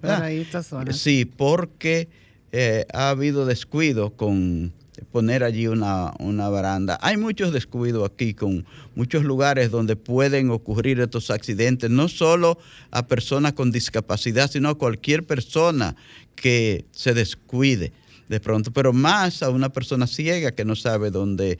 Sí, 0.90 1.24
porque 1.24 2.08
eh, 2.56 2.86
ha 2.92 3.08
habido 3.08 3.46
descuido 3.46 4.10
con 4.10 4.72
poner 5.10 5.42
allí 5.42 5.66
una, 5.66 6.14
una, 6.20 6.48
baranda. 6.48 7.00
Hay 7.02 7.16
muchos 7.16 7.52
descuidos 7.52 8.08
aquí 8.08 8.32
con 8.32 8.64
muchos 8.94 9.24
lugares 9.24 9.72
donde 9.72 9.96
pueden 9.96 10.50
ocurrir 10.50 11.00
estos 11.00 11.32
accidentes, 11.32 11.90
no 11.90 12.06
solo 12.06 12.56
a 12.92 13.08
personas 13.08 13.54
con 13.54 13.72
discapacidad, 13.72 14.48
sino 14.48 14.68
a 14.68 14.78
cualquier 14.78 15.26
persona 15.26 15.96
que 16.36 16.84
se 16.92 17.12
descuide 17.12 17.90
de 18.28 18.38
pronto, 18.38 18.70
pero 18.70 18.92
más 18.92 19.42
a 19.42 19.50
una 19.50 19.70
persona 19.70 20.06
ciega 20.06 20.52
que 20.52 20.64
no 20.64 20.76
sabe 20.76 21.10
dónde, 21.10 21.58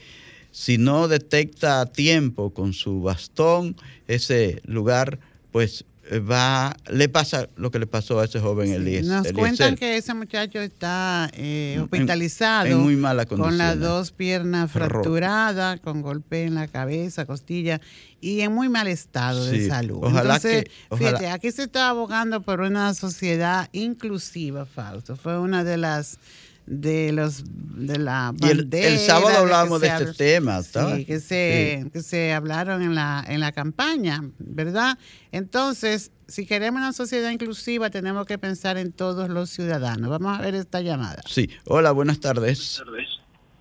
si 0.53 0.79
no 0.79 1.09
detecta 1.09 1.81
a 1.81 1.87
tiempo 1.87 2.55
con 2.55 2.73
su 2.73 3.03
bastón 3.03 3.75
ese 4.07 4.63
lugar, 4.65 5.19
pues 5.51 5.85
va, 6.13 6.77
le 6.91 7.09
pasa 7.09 7.49
lo 7.57 7.71
que 7.71 7.79
le 7.79 7.87
pasó 7.87 8.21
a 8.21 8.25
ese 8.25 8.41
joven 8.41 8.73
Elías. 8.73 9.07
Nos 9.07 9.33
cuentan 9.33 9.77
que 9.77 9.97
ese 9.97 10.15
muchacho 10.15 10.61
está 10.61 11.31
eh, 11.35 11.79
hospitalizado 11.83 12.67
en, 12.67 12.79
muy 12.79 12.97
mala 12.97 13.27
con 13.27 13.57
las 13.57 13.79
dos 13.79 14.13
piernas 14.13 14.71
fracturadas, 14.71 15.81
con 15.81 16.03
golpe 16.03 16.45
en 16.45 16.55
la 16.55 16.69
cabeza, 16.69 17.27
costilla 17.27 17.81
y 18.21 18.41
en 18.41 18.53
muy 18.53 18.69
mal 18.69 18.89
estado 18.89 19.45
de 19.47 19.69
salud. 19.69 19.99
Ojalá 20.03 20.37
Entonces, 20.37 20.65
que, 20.65 20.71
ojalá. 20.89 21.09
fíjate, 21.09 21.29
aquí 21.29 21.51
se 21.53 21.65
está 21.65 21.89
abogando 21.89 22.43
por 22.43 22.61
una 22.61 22.95
sociedad 22.95 23.69
inclusiva, 23.73 24.67
Fausto. 24.67 25.17
Fue 25.17 25.39
una 25.39 25.65
de 25.65 25.77
las 25.77 26.19
de 26.67 27.13
los 27.13 27.45
de 27.45 27.99
la 27.99 28.33
y 28.41 28.51
el, 28.51 28.69
el 28.73 28.99
sábado 28.99 29.37
hablábamos 29.37 29.81
de, 29.81 29.89
este 29.89 30.03
habla, 30.03 30.15
tema 30.15 30.63
sí, 30.63 31.05
que 31.05 31.21
se 31.21 31.83
sí. 31.83 31.91
que 31.91 32.01
se 32.01 32.33
hablaron 32.33 32.83
en 32.83 32.95
la 32.95 33.23
en 33.29 33.41
la 33.41 33.53
campaña 33.53 34.23
verdad 34.39 34.97
entonces 35.31 36.11
si 36.27 36.47
queremos 36.47 36.81
una 36.81 36.93
sociedad 36.93 37.31
inclusiva 37.31 37.91
tenemos 37.91 38.27
que 38.27 38.39
pensar 38.39 38.77
en 38.77 38.93
todos 38.93 39.29
los 39.29 39.51
ciudadanos. 39.51 40.11
Vamos 40.11 40.39
a 40.39 40.43
ver 40.43 40.55
esta 40.55 40.81
llamada. 40.81 41.23
Sí. 41.27 41.49
Hola 41.67 41.93
buenas 41.93 42.21
tardes. 42.21 42.83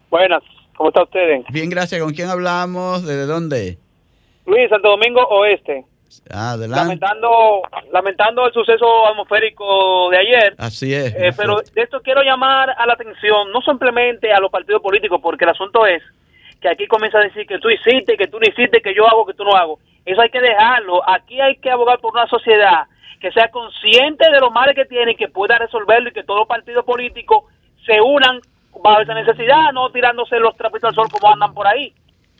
Buenas. 0.09 0.43
Cómo 0.75 0.89
está 0.89 1.03
usted 1.03 1.43
bien 1.51 1.69
gracias. 1.69 2.01
Con 2.01 2.13
quién 2.13 2.29
hablamos 2.29 3.03
desde 3.03 3.25
dónde 3.25 3.77
Luis 4.45 4.69
Santo 4.69 4.89
Domingo 4.89 5.21
Oeste 5.29 5.85
Adelante. 6.29 6.83
Lamentando, 6.83 7.61
lamentando 7.91 8.47
el 8.47 8.53
suceso 8.53 9.07
atmosférico 9.07 10.09
de 10.09 10.17
ayer. 10.17 10.55
Así 10.57 10.93
es. 10.93 11.13
Eh, 11.15 11.31
pero 11.35 11.57
de 11.73 11.81
esto 11.81 12.01
quiero 12.01 12.21
llamar 12.21 12.69
a 12.77 12.85
la 12.85 12.93
atención, 12.93 13.51
no 13.51 13.61
simplemente 13.61 14.31
a 14.31 14.39
los 14.39 14.51
partidos 14.51 14.81
políticos, 14.81 15.19
porque 15.21 15.45
el 15.45 15.51
asunto 15.51 15.85
es 15.85 16.03
que 16.61 16.69
aquí 16.69 16.87
comienza 16.87 17.19
a 17.19 17.23
decir 17.23 17.45
que 17.45 17.59
tú 17.59 17.69
hiciste, 17.69 18.17
que 18.17 18.27
tú 18.27 18.39
no 18.39 18.47
hiciste, 18.47 18.81
que 18.81 18.95
yo 18.95 19.07
hago, 19.07 19.25
que 19.25 19.33
tú 19.33 19.43
no 19.43 19.55
hago. 19.55 19.79
Eso 20.05 20.21
hay 20.21 20.29
que 20.29 20.41
dejarlo. 20.41 21.07
Aquí 21.09 21.39
hay 21.39 21.57
que 21.57 21.71
abogar 21.71 21.99
por 21.99 22.13
una 22.13 22.27
sociedad 22.27 22.85
que 23.19 23.31
sea 23.31 23.49
consciente 23.49 24.29
de 24.29 24.39
los 24.39 24.51
males 24.51 24.75
que 24.75 24.85
tiene 24.85 25.11
y 25.11 25.15
que 25.15 25.29
pueda 25.29 25.57
resolverlo 25.57 26.09
y 26.09 26.13
que 26.13 26.23
todos 26.23 26.41
los 26.41 26.47
partidos 26.47 26.83
políticos 26.85 27.45
se 27.85 28.01
unan 28.01 28.39
bajo 28.81 29.01
esa 29.01 29.13
necesidad, 29.13 29.71
no 29.73 29.89
tirándose 29.91 30.39
los 30.39 30.55
trapitos 30.57 30.89
al 30.89 30.95
sol 30.95 31.07
como 31.09 31.31
andan 31.31 31.53
por 31.53 31.67
ahí. 31.67 31.93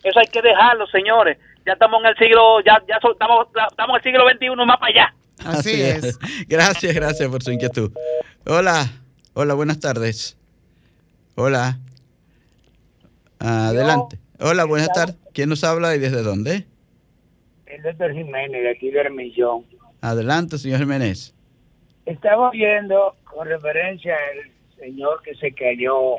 Eso 0.04 0.20
hay 0.20 0.28
que 0.28 0.42
dejarlo, 0.42 0.86
señores 0.88 1.38
ya 1.65 1.73
estamos 1.73 2.02
en 2.02 2.10
el 2.10 2.17
siglo, 2.17 2.62
ya, 2.65 2.82
ya 2.88 2.99
so, 3.02 3.13
estamos, 3.13 3.47
estamos 3.69 3.95
en 3.95 3.95
el 3.95 4.04
siglo 4.04 4.30
XXI 4.30 4.65
más 4.65 4.78
para 4.78 4.91
allá. 4.91 5.15
Así, 5.45 5.69
Así 5.69 5.82
es. 5.82 6.04
es. 6.04 6.19
Gracias, 6.47 6.93
gracias 6.93 7.30
por 7.30 7.41
su 7.41 7.52
inquietud. 7.52 7.91
Hola, 8.45 8.86
hola, 9.34 9.54
buenas 9.54 9.80
tardes. 9.80 10.38
Hola. 11.36 11.80
Adelante. 13.39 14.19
Hola, 14.39 14.65
buenas 14.65 14.89
tardes. 14.93 15.17
¿Quién 15.34 15.49
nos 15.49 15.63
habla 15.63 15.95
y 15.95 15.99
desde 15.99 16.21
dónde? 16.21 16.65
El 17.65 17.82
doctor 17.82 18.13
Jiménez, 18.13 18.62
de 18.62 18.69
aquí 18.69 18.91
de 18.91 18.99
Hermillón. 18.99 19.65
Adelante, 20.02 20.58
señor 20.58 20.80
Jiménez. 20.80 21.34
Estamos 22.06 22.52
viendo 22.52 23.15
con 23.23 23.47
referencia 23.47 24.15
al 24.15 24.52
señor 24.78 25.21
que 25.23 25.34
se 25.36 25.54
cayó 25.54 26.17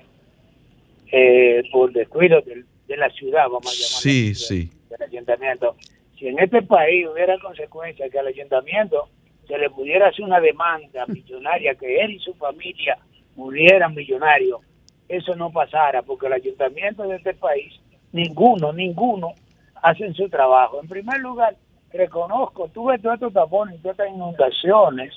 eh, 1.12 1.62
por 1.70 1.92
descuido 1.92 2.42
de 2.88 2.96
la 2.96 3.10
ciudad, 3.10 3.44
vamos 3.44 3.66
a 3.66 3.70
llamarlo. 3.70 4.00
Sí, 4.00 4.34
sí 4.34 4.70
del 4.98 5.08
ayuntamiento. 5.08 5.76
Si 6.18 6.28
en 6.28 6.38
este 6.38 6.62
país 6.62 7.06
hubiera 7.06 7.38
consecuencia 7.38 8.08
que 8.08 8.18
al 8.18 8.28
ayuntamiento 8.28 9.08
se 9.46 9.58
le 9.58 9.70
pudiera 9.70 10.08
hacer 10.08 10.24
una 10.24 10.40
demanda 10.40 11.06
millonaria, 11.08 11.74
que 11.74 12.00
él 12.00 12.12
y 12.12 12.18
su 12.18 12.34
familia 12.34 12.98
murieran 13.36 13.94
millonarios, 13.94 14.60
eso 15.08 15.34
no 15.34 15.50
pasara, 15.50 16.02
porque 16.02 16.26
el 16.26 16.34
ayuntamiento 16.34 17.02
de 17.02 17.16
este 17.16 17.34
país, 17.34 17.74
ninguno, 18.12 18.72
ninguno, 18.72 19.34
hacen 19.82 20.14
su 20.14 20.28
trabajo. 20.28 20.80
En 20.80 20.88
primer 20.88 21.20
lugar, 21.20 21.56
reconozco, 21.92 22.68
tuve 22.68 22.98
todos 22.98 23.14
estos 23.14 23.32
tapones, 23.32 23.80
todas 23.82 23.98
estas 23.98 24.14
inundaciones 24.14 25.12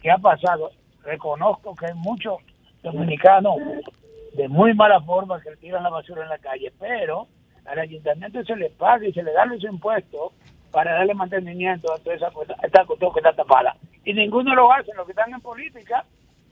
que 0.00 0.10
ha 0.10 0.18
pasado, 0.18 0.70
reconozco 1.02 1.74
que 1.74 1.86
hay 1.86 1.94
muchos 1.94 2.38
dominicanos 2.82 3.56
de 4.34 4.48
muy 4.48 4.74
mala 4.74 5.00
forma 5.00 5.40
que 5.40 5.56
tiran 5.56 5.82
la 5.82 5.90
basura 5.90 6.22
en 6.22 6.28
la 6.28 6.38
calle, 6.38 6.72
pero 6.78 7.26
al 7.68 7.78
ayuntamiento 7.78 8.42
se 8.44 8.56
le 8.56 8.70
paga 8.70 9.06
y 9.06 9.12
se 9.12 9.22
le 9.22 9.32
da 9.32 9.46
los 9.46 9.62
impuestos 9.64 10.32
para 10.70 10.92
darle 10.92 11.14
mantenimiento 11.14 11.92
a 11.92 11.98
toda 11.98 12.16
esa 12.16 12.30
esta 12.62 12.84
cuestión 12.84 13.12
que 13.12 13.20
está 13.20 13.32
tapada. 13.32 13.76
Y 14.04 14.12
ninguno 14.12 14.54
lo 14.54 14.72
hace, 14.72 14.92
los 14.94 15.06
que 15.06 15.12
están 15.12 15.32
en 15.32 15.40
política 15.40 16.04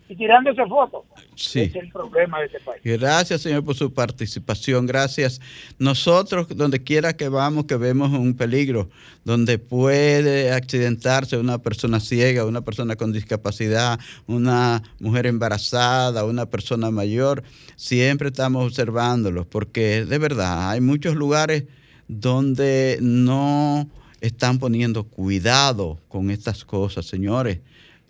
y 0.09 0.17
tirándose 0.17 0.65
fotos. 0.67 1.03
Sí. 1.35 1.61
Es 1.61 1.77
el 1.77 1.91
problema 1.91 2.41
de 2.41 2.47
este 2.47 2.61
país. 2.61 2.81
Gracias, 2.85 3.41
señor, 3.41 3.65
por 3.65 3.75
su 3.75 3.93
participación. 3.93 4.87
Gracias. 4.87 5.41
Nosotros, 5.79 6.49
donde 6.55 6.83
quiera 6.83 7.15
que 7.15 7.29
vamos, 7.29 7.65
que 7.65 7.77
vemos 7.77 8.11
un 8.11 8.37
peligro, 8.37 8.91
donde 9.25 9.59
puede 9.59 10.53
accidentarse 10.53 11.39
una 11.39 11.59
persona 11.59 12.01
ciega, 12.01 12.45
una 12.45 12.61
persona 12.61 12.97
con 12.97 13.13
discapacidad, 13.13 13.99
una 14.27 14.83
mujer 15.01 15.27
embarazada, 15.27 16.25
una 16.25 16.47
persona 16.47 16.91
mayor, 16.91 17.43
siempre 17.77 18.29
estamos 18.29 18.67
observándolos, 18.67 19.47
porque 19.47 20.05
de 20.05 20.19
verdad 20.19 20.71
hay 20.71 20.81
muchos 20.81 21.15
lugares 21.15 21.65
donde 22.09 22.99
no 23.01 23.89
están 24.21 24.59
poniendo 24.59 25.05
cuidado 25.05 25.99
con 26.09 26.31
estas 26.31 26.65
cosas, 26.65 27.07
señores 27.07 27.61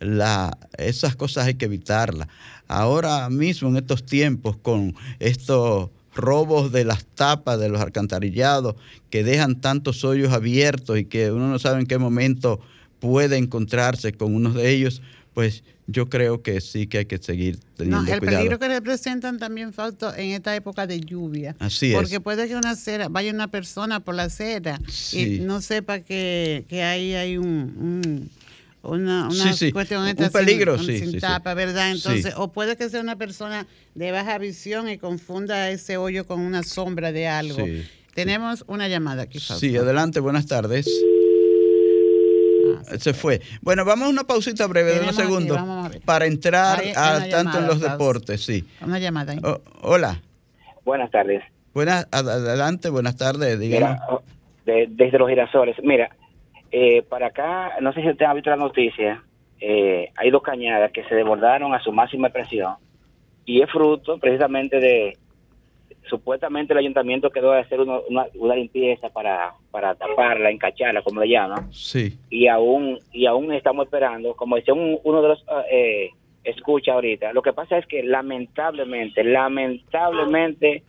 la, 0.05 0.57
esas 0.79 1.17
cosas 1.17 1.47
hay 1.47 1.55
que 1.55 1.65
evitarlas. 1.67 2.29
Ahora 2.69 3.29
mismo, 3.31 3.69
en 3.69 3.77
estos 3.77 4.05
tiempos, 4.07 4.57
con 4.57 4.95
estos 5.19 5.91
robos 6.15 6.71
de 6.73 6.85
las 6.85 7.05
tapas 7.05 7.59
de 7.59 7.69
los 7.69 7.81
alcantarillados 7.81 8.77
que 9.11 9.25
dejan 9.25 9.61
tantos 9.61 10.05
hoyos 10.05 10.33
abiertos 10.33 10.99
y 10.99 11.05
que 11.07 11.33
uno 11.33 11.49
no 11.49 11.59
sabe 11.59 11.81
en 11.81 11.87
qué 11.87 11.99
momento 11.99 12.61
puede 13.01 13.37
encontrarse 13.37 14.13
con 14.13 14.35
uno 14.35 14.51
de 14.51 14.71
ellos, 14.71 15.03
pues 15.35 15.65
yo 15.87 16.09
creo 16.09 16.41
que 16.41 16.61
sí 16.63 16.87
que 16.87 16.99
hay 16.99 17.05
que 17.07 17.19
seguir 17.19 17.59
teniendo 17.77 18.03
no, 18.03 18.13
el 18.13 18.19
cuidado. 18.21 18.37
peligro 18.39 18.59
que 18.59 18.69
representan 18.69 19.39
también 19.39 19.73
Fausto 19.75 20.15
en 20.15 20.31
esta 20.31 20.55
época 20.57 20.87
de 20.87 21.01
lluvia. 21.01 21.57
Así 21.59 21.93
porque 21.93 22.15
es. 22.15 22.21
puede 22.21 22.47
que 22.49 22.57
una 22.57 22.71
acera, 22.71 23.09
vaya 23.09 23.33
una 23.33 23.49
persona 23.49 24.01
por 24.01 24.15
la 24.15 24.23
acera 24.25 24.79
Sí. 24.89 25.37
y 25.37 25.41
no 25.41 25.61
sepa 25.61 25.99
que, 26.01 26.65
que 26.69 26.83
ahí 26.85 27.13
hay 27.15 27.37
un, 27.37 27.47
un- 27.47 28.31
una, 28.85 29.25
una 29.29 29.33
Sí, 29.35 29.53
sí. 29.55 29.73
cuestión 29.73 30.03
Un 30.03 30.09
esta 30.09 30.31
peligro, 30.31 30.77
sin, 30.79 30.87
sí, 30.87 30.99
sin 30.99 31.07
sí, 31.09 31.13
sí. 31.15 31.21
tapa, 31.21 31.55
¿verdad? 31.55 31.91
Entonces, 31.93 32.27
Sí. 32.27 32.33
o 32.37 32.49
puede 32.53 32.77
que 32.77 32.89
sea 32.89 33.01
una 33.01 33.17
persona 33.17 33.67
de 33.95 34.13
baja 34.13 34.39
visión 34.39 34.89
y 34.89 34.99
confunda 34.99 35.71
ese 35.71 35.97
hoyo 35.97 36.27
con 36.27 36.41
una 36.41 36.63
sombra 36.63 37.13
de 37.13 37.27
algo. 37.29 37.65
Sí. 37.65 37.85
Tenemos 38.15 38.65
una 38.69 38.87
llamada 38.89 39.23
aquí, 39.25 39.39
Fausto. 39.39 39.59
Sí, 39.67 39.77
adelante, 39.77 40.21
buenas 40.21 40.47
tardes. 40.47 40.87
Ah. 42.89 42.97
Se 42.99 43.13
fue. 43.15 43.41
Bueno, 43.63 43.85
vamos 43.85 44.07
a 44.07 44.11
una 44.11 44.25
pausita 44.25 44.67
breve 44.67 44.95
de 44.95 45.01
unos 45.01 45.17
segundos 45.17 45.59
a 45.59 45.91
para 46.05 46.27
entrar 46.27 46.83
una 46.85 47.29
tanto 47.29 47.59
en 47.59 47.67
los 47.67 47.79
Fausto. 47.79 47.91
deportes, 47.91 48.45
sí. 48.45 48.65
Una 48.81 48.99
llamada 48.99 49.33
ahí. 49.33 49.41
Oh, 49.43 49.61
hola, 49.83 50.21
Buenas 50.85 51.11
tardes. 51.11 51.43
buenas, 51.73 52.07
ad- 52.11 52.29
adelante, 52.29 52.89
buenas 52.91 53.17
tardes, 53.17 53.59
díganos. 53.59 53.99
Mira, 53.99 54.21
de- 54.67 54.87
desde 54.91 55.19
los 55.19 55.29
girasoles. 55.29 55.77
Mira, 55.83 56.11
eh, 56.77 57.03
para 57.03 57.27
acá, 57.29 57.75
no 57.81 57.93
sé 57.93 58.03
si 58.03 58.09
usted 58.09 58.27
ha 58.27 58.35
visto 58.35 58.51
la 58.51 58.57
noticia, 58.57 59.23
eh, 59.61 60.11
hay 60.17 60.31
dos 60.31 60.43
cañadas 60.43 60.91
que 60.91 61.05
se 61.05 61.15
desbordaron 61.15 61.73
a 61.73 61.79
su 61.81 61.93
máxima 61.93 62.31
presión. 62.31 62.75
Y 63.45 63.63
es 63.63 63.71
fruto 63.71 64.19
precisamente 64.19 64.81
de, 64.81 65.17
supuestamente 66.09 66.73
el 66.73 66.81
ayuntamiento 66.81 67.31
quedó 67.31 67.53
de 67.53 67.61
hacer 67.61 67.81
uno- 67.81 68.03
una, 68.09 68.27
una 68.35 68.57
limpieza 68.57 69.09
para, 69.11 69.55
para 69.71 69.95
taparla, 69.95 70.51
encacharla, 70.51 71.03
como 71.03 71.21
le 71.21 71.29
llaman, 71.29 71.73
Sí, 71.73 72.19
y 72.29 72.49
aún 72.49 72.99
y 73.13 73.27
aún 73.27 73.53
estamos 73.53 73.85
esperando, 73.87 74.35
como 74.35 74.57
decía 74.57 74.75
un- 74.75 74.99
uno 75.05 75.23
de 75.23 75.29
los 75.29 75.45
eh, 75.71 76.11
escucha 76.43 76.93
ahorita, 76.95 77.33
lo 77.33 77.43
que 77.43 77.53
pasa 77.53 77.79
es 77.79 77.87
que 77.87 78.03
lamentablemente, 78.03 79.23
lamentablemente 79.23 80.83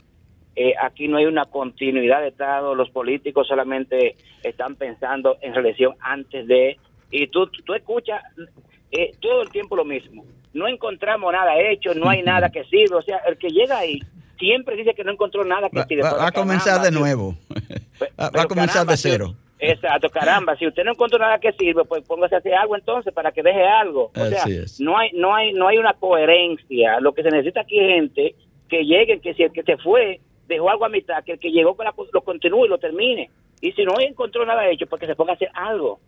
eh, 0.56 0.74
aquí 0.82 1.08
no 1.08 1.18
hay 1.18 1.26
una 1.26 1.46
continuidad 1.46 2.22
de 2.22 2.30
Estado, 2.30 2.76
los 2.76 2.90
políticos 2.90 3.48
solamente 3.48 4.16
están 4.44 4.76
pensando 4.76 5.38
en 5.42 5.54
reelección 5.54 5.96
antes 6.00 6.48
de 6.48 6.78
y 7.12 7.28
tú, 7.28 7.48
tú 7.66 7.74
escuchas 7.74 8.22
eh, 8.92 9.12
todo 9.22 9.42
el 9.42 9.50
tiempo 9.50 9.76
lo 9.76 9.86
mismo. 9.86 10.26
No 10.54 10.68
encontramos 10.68 11.32
nada 11.34 11.60
hecho, 11.60 11.94
no 11.94 12.10
hay 12.10 12.22
nada 12.24 12.50
que 12.50 12.64
sirva. 12.66 12.98
O 12.98 13.02
sea, 13.02 13.18
el 13.28 13.38
que 13.38 13.50
llega 13.50 13.78
ahí 13.78 14.00
siempre 14.40 14.76
dice 14.78 14.94
que 14.94 15.04
no 15.04 15.12
encontró 15.12 15.44
nada 15.44 15.70
que 15.70 15.80
Va, 15.80 15.86
sirve. 15.86 16.04
va- 16.04 16.10
Pero 16.12 16.22
va 16.22 16.28
a 16.28 16.32
comenzar 16.32 16.82
de 16.82 16.92
nuevo. 16.92 17.36
Va, 18.20 18.30
va 18.30 18.42
a 18.44 18.46
comenzar 18.46 18.86
caramba, 18.86 18.92
de 18.94 18.98
cero. 18.98 19.36
Exacto, 19.58 20.10
caramba, 20.10 20.58
si 20.58 20.68
usted 20.68 20.84
no 20.84 20.92
encontró 20.92 21.18
nada 21.18 21.40
que 21.40 21.54
sirve, 21.54 21.86
pues 21.86 22.04
póngase 22.04 22.36
a 22.36 22.40
hacer 22.40 22.54
algo 22.54 22.76
entonces 22.76 23.14
para 23.14 23.32
que 23.32 23.42
deje 23.42 23.64
algo. 23.66 24.12
O 24.14 24.26
sea, 24.26 24.44
es. 24.44 24.80
no 24.82 24.98
hay 24.98 25.12
no 25.14 25.34
hay 25.34 25.54
no 25.54 25.68
hay 25.70 25.78
una 25.78 25.94
coherencia. 25.94 27.00
Lo 27.00 27.14
que 27.14 27.24
se 27.24 27.30
necesita 27.32 27.62
aquí 27.62 27.80
es 27.80 27.88
gente 27.96 28.36
que 28.70 28.84
llegue, 28.84 29.20
que 29.22 29.34
si 29.34 29.44
el 29.44 29.52
que 29.54 29.64
se 29.64 29.78
fue 29.78 30.20
dejó 30.48 30.70
algo 30.70 30.86
a 30.86 30.90
mitad, 30.90 31.24
que 31.24 31.34
el 31.34 31.40
que 31.40 31.52
llegó 31.52 31.76
con 31.76 31.86
la- 31.86 31.94
lo 32.14 32.22
continúe 32.22 32.66
y 32.66 32.70
lo 32.70 32.78
termine. 32.78 33.30
Y 33.62 33.72
si 33.72 33.84
no 33.84 34.00
encontró 34.00 34.46
nada 34.46 34.70
hecho, 34.70 34.86
pues 34.88 35.00
que 35.00 35.08
se 35.08 35.16
ponga 35.16 35.32
a 35.34 35.36
hacer 35.36 35.50
algo. 35.54 36.00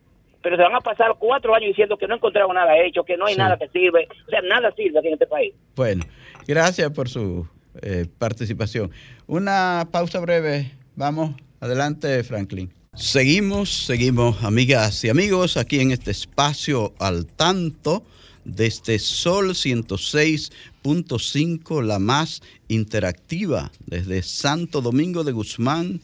Pero 0.41 0.56
se 0.56 0.62
van 0.63 0.76
a 0.76 0.82
pasar 0.82 1.15
cuatro 1.17 1.56
años 1.56 1.69
diciendo 1.69 1.97
que 1.97 2.08
no 2.08 2.15
encontraron 2.15 2.54
nada 2.56 2.78
hecho, 2.78 3.04
que 3.04 3.17
no 3.17 3.26
hay 3.26 3.34
Sí. 3.34 3.39
nada 3.39 3.58
que 3.58 3.67
sirve. 3.69 4.08
O 4.28 4.30
sea, 4.30 4.41
nada 4.41 4.71
sirve 4.76 5.00
aquí 5.00 5.08
en 5.08 5.13
este 5.13 5.28
país. 5.28 5.54
Bueno, 5.76 6.04
gracias 6.47 6.91
por 6.91 7.10
su 7.10 7.47
eh, 7.82 8.06
participación. 8.17 8.91
Una 9.28 9.88
pausa 9.91 10.19
breve. 10.19 10.71
Vamos, 10.95 11.36
adelante, 11.60 12.23
Franklin. 12.23 12.73
Seguimos, 12.95 13.86
seguimos, 13.86 14.43
amigas 14.43 15.04
y 15.06 15.10
amigos, 15.10 15.56
aquí 15.58 15.80
en 15.80 15.91
este 15.91 16.10
espacio 16.12 16.93
al 17.00 17.28
tanto 17.28 18.02
desde 18.48 18.98
Sol 18.98 19.50
106.5, 19.50 21.84
la 21.84 22.00
más 22.00 22.42
interactiva, 22.70 23.74
desde 23.86 24.24
Santo 24.24 24.82
Domingo 24.82 25.26
de 25.26 25.34
Guzmán, 25.34 26.00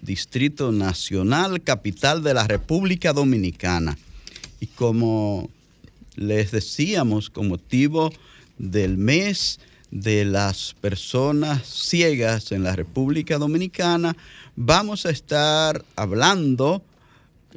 Distrito 0.00 0.70
Nacional, 0.70 1.60
capital 1.62 2.22
de 2.22 2.32
la 2.32 2.46
República 2.46 3.12
Dominicana. 3.12 3.98
Y 4.60 4.66
como 4.66 5.50
les 6.14 6.52
decíamos, 6.52 7.28
con 7.28 7.48
motivo 7.48 8.12
del 8.56 8.96
mes 8.96 9.58
de 9.90 10.24
las 10.24 10.76
personas 10.80 11.66
ciegas 11.66 12.52
en 12.52 12.62
la 12.62 12.76
República 12.76 13.36
Dominicana, 13.36 14.16
vamos 14.54 15.06
a 15.06 15.10
estar 15.10 15.84
hablando 15.96 16.84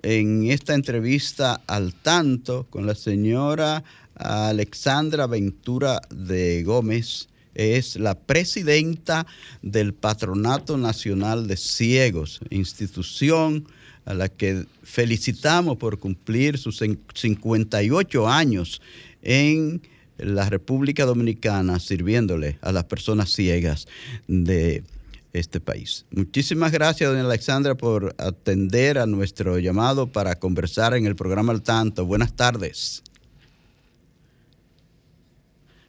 en 0.02 0.50
esta 0.50 0.74
entrevista 0.74 1.62
al 1.68 1.94
tanto 1.94 2.66
con 2.72 2.88
la 2.88 2.96
señora 2.96 3.84
Alexandra 4.16 5.28
Ventura 5.28 6.02
de 6.10 6.64
Gómez. 6.64 7.28
Es 7.56 7.98
la 7.98 8.16
presidenta 8.16 9.28
del 9.62 9.94
Patronato 9.94 10.76
Nacional 10.78 11.48
de 11.48 11.56
Ciegos, 11.56 12.40
institución 12.50 13.68
a 14.06 14.16
la 14.16 14.28
que 14.28 14.66
felicitamos 14.82 15.78
por 15.78 16.00
cumplir 16.00 16.58
sus 16.58 16.82
cin- 16.82 16.98
58 17.14 18.28
años 18.28 18.82
en 19.22 19.82
la 20.18 20.50
República 20.50 21.06
Dominicana 21.06 21.80
sirviéndole 21.80 22.58
a 22.62 22.72
las 22.72 22.86
personas 22.86 23.32
ciegas 23.32 23.88
de 24.28 24.84
este 25.32 25.60
país. 25.60 26.06
Muchísimas 26.12 26.72
gracias, 26.72 27.10
doña 27.10 27.24
Alexandra, 27.24 27.76
por 27.76 28.16
atender 28.18 28.98
a 28.98 29.06
nuestro 29.06 29.60
llamado 29.60 30.08
para 30.12 30.36
conversar 30.40 30.96
en 30.96 31.06
el 31.06 31.16
programa 31.16 31.54
Al 31.54 31.62
Tanto. 31.62 32.06
Buenas 32.06 32.34
tardes. 32.36 33.04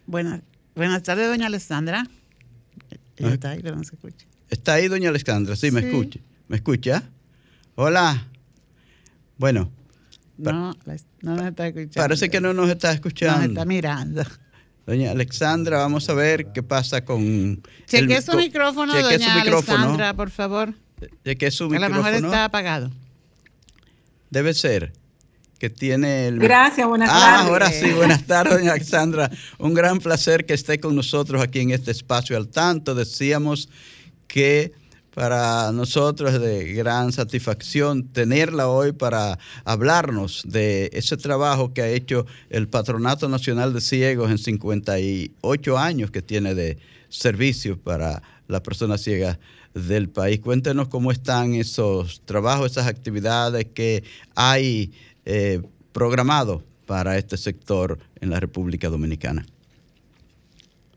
Buenas, 0.06 0.42
buenas 0.74 1.02
tardes, 1.02 1.28
doña 1.28 1.46
Alessandra. 1.46 2.06
Ella 3.16 3.30
Ah. 3.30 3.34
está 3.34 3.50
ahí, 3.50 3.60
pero 3.62 3.76
no 3.76 3.84
se 3.84 3.94
escucha. 3.94 4.26
¿Está 4.50 4.74
ahí, 4.74 4.88
doña 4.88 5.08
Alexandra? 5.08 5.56
Sí, 5.56 5.70
me 5.70 5.80
escucha. 5.80 6.20
¿Me 6.48 6.56
escucha? 6.56 7.02
Hola. 7.76 8.28
Bueno, 9.38 9.70
No, 10.36 10.74
nos 11.22 11.42
está 11.46 11.66
escuchando. 11.66 11.92
parece 11.94 12.28
que 12.28 12.40
no 12.40 12.52
nos 12.52 12.68
está 12.70 12.92
escuchando. 12.92 13.40
Nos 13.40 13.48
está 13.48 13.64
mirando. 13.64 14.22
Doña 14.86 15.12
Alexandra, 15.12 15.78
vamos 15.78 16.08
a 16.10 16.14
ver 16.14 16.52
qué 16.52 16.62
pasa 16.62 17.04
con... 17.04 17.62
Cheque 17.86 18.16
el- 18.16 18.22
su 18.22 18.36
micrófono, 18.36 18.92
doña 18.94 19.18
su 19.32 19.38
micrófono. 19.38 19.78
Alessandra, 19.78 20.14
por 20.14 20.30
favor. 20.30 20.74
Chequee 21.24 21.50
su 21.50 21.64
A 21.64 21.66
lo 21.68 21.72
mejor 21.72 21.96
micrófono. 21.96 22.26
está 22.28 22.44
apagado. 22.44 22.90
Debe 24.30 24.52
ser 24.52 24.92
que 25.58 25.70
tiene 25.70 26.28
el... 26.28 26.38
Gracias, 26.38 26.86
buenas 26.86 27.10
ah, 27.12 27.20
tardes. 27.20 27.50
ahora 27.50 27.70
sí, 27.70 27.92
buenas 27.92 28.24
tardes, 28.26 28.54
doña 28.54 28.72
Alexandra. 28.72 29.30
Un 29.58 29.74
gran 29.74 29.98
placer 29.98 30.46
que 30.46 30.54
esté 30.54 30.80
con 30.80 30.94
nosotros 30.96 31.42
aquí 31.42 31.60
en 31.60 31.70
este 31.70 31.90
espacio 31.90 32.36
al 32.36 32.48
tanto. 32.48 32.94
Decíamos 32.94 33.68
que 34.26 34.72
para 35.14 35.70
nosotros 35.70 36.34
es 36.34 36.40
de 36.40 36.72
gran 36.72 37.12
satisfacción 37.12 38.08
tenerla 38.08 38.68
hoy 38.68 38.90
para 38.92 39.38
hablarnos 39.64 40.42
de 40.44 40.90
ese 40.92 41.16
trabajo 41.16 41.72
que 41.72 41.82
ha 41.82 41.88
hecho 41.88 42.26
el 42.50 42.68
Patronato 42.68 43.28
Nacional 43.28 43.72
de 43.72 43.80
Ciegos 43.80 44.30
en 44.30 44.38
58 44.38 45.78
años 45.78 46.10
que 46.10 46.20
tiene 46.20 46.54
de 46.54 46.78
servicio 47.08 47.78
para 47.78 48.22
las 48.48 48.60
personas 48.62 49.02
ciegas 49.02 49.38
del 49.72 50.08
país. 50.08 50.40
Cuéntenos 50.40 50.88
cómo 50.88 51.12
están 51.12 51.54
esos 51.54 52.20
trabajos, 52.24 52.72
esas 52.72 52.88
actividades 52.88 53.66
que 53.72 54.02
hay 54.34 54.92
eh, 55.24 55.62
programado 55.92 56.62
para 56.87 57.16
este 57.16 57.37
sector 57.37 57.98
en 58.20 58.30
la 58.30 58.40
República 58.40 58.88
Dominicana. 58.88 59.46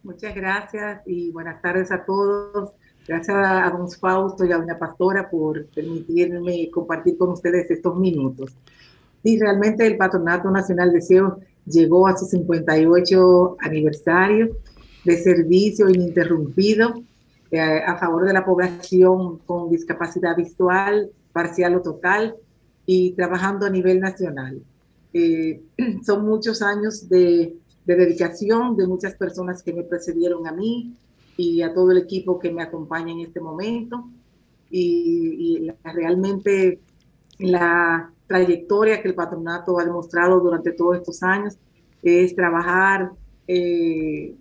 Muchas 0.03 0.35
gracias 0.35 1.01
y 1.05 1.31
buenas 1.31 1.61
tardes 1.61 1.91
a 1.91 2.05
todos. 2.05 2.71
Gracias 3.07 3.37
a 3.37 3.69
don 3.69 3.89
Fausto 3.89 4.45
y 4.45 4.51
a 4.51 4.57
doña 4.57 4.77
Pastora 4.77 5.29
por 5.29 5.65
permitirme 5.67 6.69
compartir 6.71 7.17
con 7.17 7.29
ustedes 7.29 7.69
estos 7.71 7.97
minutos. 7.97 8.53
Sí, 9.23 9.39
realmente 9.39 9.85
el 9.85 9.97
Patronato 9.97 10.51
Nacional 10.51 10.91
de 10.91 11.01
Ciegos 11.01 11.35
llegó 11.65 12.07
a 12.07 12.17
su 12.17 12.25
58 12.25 13.57
aniversario 13.59 14.57
de 15.03 15.17
servicio 15.17 15.89
ininterrumpido 15.89 17.01
eh, 17.51 17.59
a 17.59 17.97
favor 17.97 18.25
de 18.25 18.33
la 18.33 18.45
población 18.45 19.39
con 19.39 19.69
discapacidad 19.69 20.35
visual, 20.35 21.09
parcial 21.31 21.75
o 21.75 21.81
total, 21.81 22.35
y 22.87 23.11
trabajando 23.11 23.67
a 23.67 23.69
nivel 23.69 23.99
nacional. 23.99 24.63
Eh, 25.13 25.61
son 26.03 26.25
muchos 26.25 26.63
años 26.63 27.07
de, 27.07 27.55
de 27.85 27.95
dedicación 27.95 28.75
de 28.75 28.87
muchas 28.87 29.13
personas 29.13 29.61
que 29.61 29.73
me 29.73 29.83
precedieron 29.83 30.47
a 30.47 30.51
mí 30.51 30.95
y 31.37 31.61
a 31.61 31.71
todo 31.73 31.91
el 31.91 31.99
equipo 31.99 32.39
que 32.39 32.51
me 32.51 32.63
acompaña 32.63 33.11
en 33.11 33.19
este 33.19 33.39
momento. 33.39 34.09
Y, 34.71 35.35
y 35.37 35.59
la- 35.65 35.75
realmente 35.93 36.79
la 37.39 38.11
trayectoria 38.25 39.01
que 39.01 39.09
el 39.09 39.15
patronato 39.15 39.79
ha 39.79 39.85
demostrado 39.85 40.39
durante 40.39 40.71
todos 40.71 40.97
estos 40.97 41.21
años 41.23 41.55
es 42.01 42.35
trabajar 42.35 43.11
eh, 43.47 44.35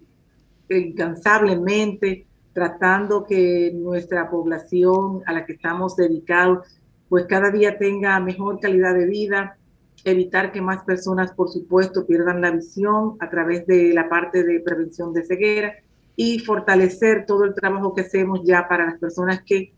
incansablemente, 0.68 2.26
tratando 2.52 3.24
que 3.24 3.72
nuestra 3.74 4.30
población 4.30 5.22
a 5.26 5.32
la 5.32 5.44
que 5.44 5.52
estamos 5.54 5.96
dedicados, 5.96 6.66
pues 7.09 7.27
cada 7.27 7.51
día 7.51 7.79
tenga 7.79 8.19
mejor 8.21 8.61
calidad 8.61 8.95
de 8.95 9.07
vida, 9.07 9.59
evitar 10.05 10.53
que 10.53 10.61
más 10.61 10.85
personas, 10.85 11.33
por 11.33 11.49
supuesto, 11.49 12.07
pierdan 12.07 12.40
la 12.40 12.51
visión 12.51 13.16
a 13.21 13.31
través 13.31 13.66
de 13.66 13.92
la 13.92 14.09
parte 14.09 14.45
de 14.45 14.61
prevención 14.61 15.12
de 15.12 15.25
ceguera 15.25 15.75
y 16.16 16.38
fortalecer 16.40 17.27
todo 17.27 17.45
el 17.45 17.55
trabajo 17.55 17.95
que 17.95 18.03
hacemos 18.03 18.40
ya 18.45 18.66
para 18.69 18.87
las 18.87 18.99
personas 18.99 19.42
que 19.45 19.73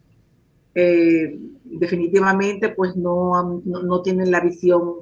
eh, 0.75 1.39
definitivamente 1.65 2.69
pues 2.71 2.95
no, 2.97 3.61
no, 3.65 3.83
no 3.83 4.03
tienen 4.03 4.31
la 4.31 4.41
visión 4.41 4.95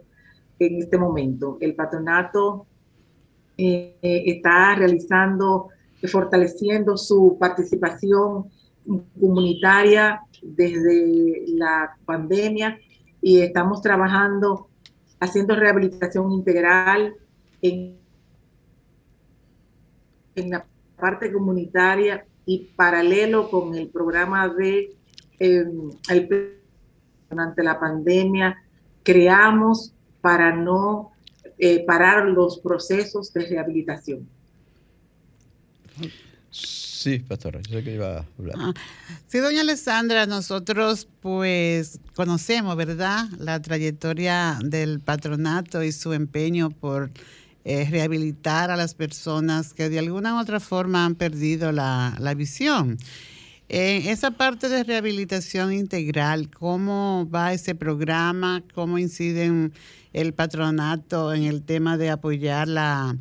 en 0.59 0.83
este 0.83 0.99
momento. 0.99 1.59
El 1.61 1.75
patronato 1.75 2.67
eh, 3.59 3.97
eh, 4.03 4.23
está 4.27 4.75
realizando, 4.75 5.69
fortaleciendo 6.05 6.97
su 6.97 7.37
participación 7.39 8.51
comunitaria 9.19 10.21
desde 10.43 11.45
la 11.49 11.97
pandemia 12.05 12.79
y 13.21 13.41
estamos 13.41 13.83
trabajando, 13.83 14.69
haciendo 15.21 15.57
rehabilitación 15.57 16.31
integral 16.33 17.15
en, 17.63 17.99
en 20.35 20.51
la 20.51 20.67
parte 20.97 21.33
comunitaria 21.33 22.25
y 22.45 22.69
paralelo 22.77 23.51
con 23.51 23.75
el 23.75 23.89
programa 23.89 24.49
de 24.49 24.95
el, 25.39 25.93
durante 27.29 27.63
la 27.63 27.79
pandemia 27.79 28.57
creamos 29.03 29.93
para 30.21 30.55
no 30.55 31.13
eh, 31.59 31.85
parar 31.85 32.27
los 32.27 32.59
procesos 32.59 33.33
de 33.33 33.47
rehabilitación. 33.47 34.29
Sí, 36.97 37.19
pastora, 37.19 37.61
yo 37.69 37.77
sé 37.77 37.85
que 37.85 37.93
iba 37.93 38.21
a 38.21 38.27
hablar. 38.39 38.57
Ah, 38.59 38.73
Sí, 39.27 39.39
doña 39.39 39.61
Alessandra, 39.61 40.25
nosotros 40.25 41.07
pues 41.21 42.01
conocemos, 42.15 42.75
¿verdad?, 42.75 43.29
la 43.39 43.61
trayectoria 43.61 44.59
del 44.65 45.01
patronato 45.01 45.83
y 45.83 45.93
su 45.93 46.15
empeño 46.15 46.71
por 46.71 47.11
eh, 47.67 47.87
rehabilitar 47.91 48.71
a 48.71 48.77
las 48.77 48.95
personas 48.95 49.75
que 49.75 49.91
de 49.91 49.99
alguna 49.99 50.37
u 50.37 50.41
otra 50.41 50.59
forma 50.59 51.05
han 51.05 51.17
perdido 51.17 51.71
la, 51.71 52.17
la 52.19 52.33
visión. 52.33 52.97
En 53.69 54.09
esa 54.09 54.31
parte 54.31 54.71
de 54.71 54.83
rehabilitación 54.83 55.75
integral, 55.75 56.49
¿cómo 56.49 57.29
va 57.29 57.53
ese 57.53 57.75
programa? 57.75 58.63
¿Cómo 58.75 58.97
incide 58.97 59.71
el 60.15 60.33
patronato 60.33 61.35
en 61.35 61.43
el 61.43 61.63
tema 61.63 61.99
de 61.99 62.09
apoyar 62.09 62.69
la, 62.69 63.17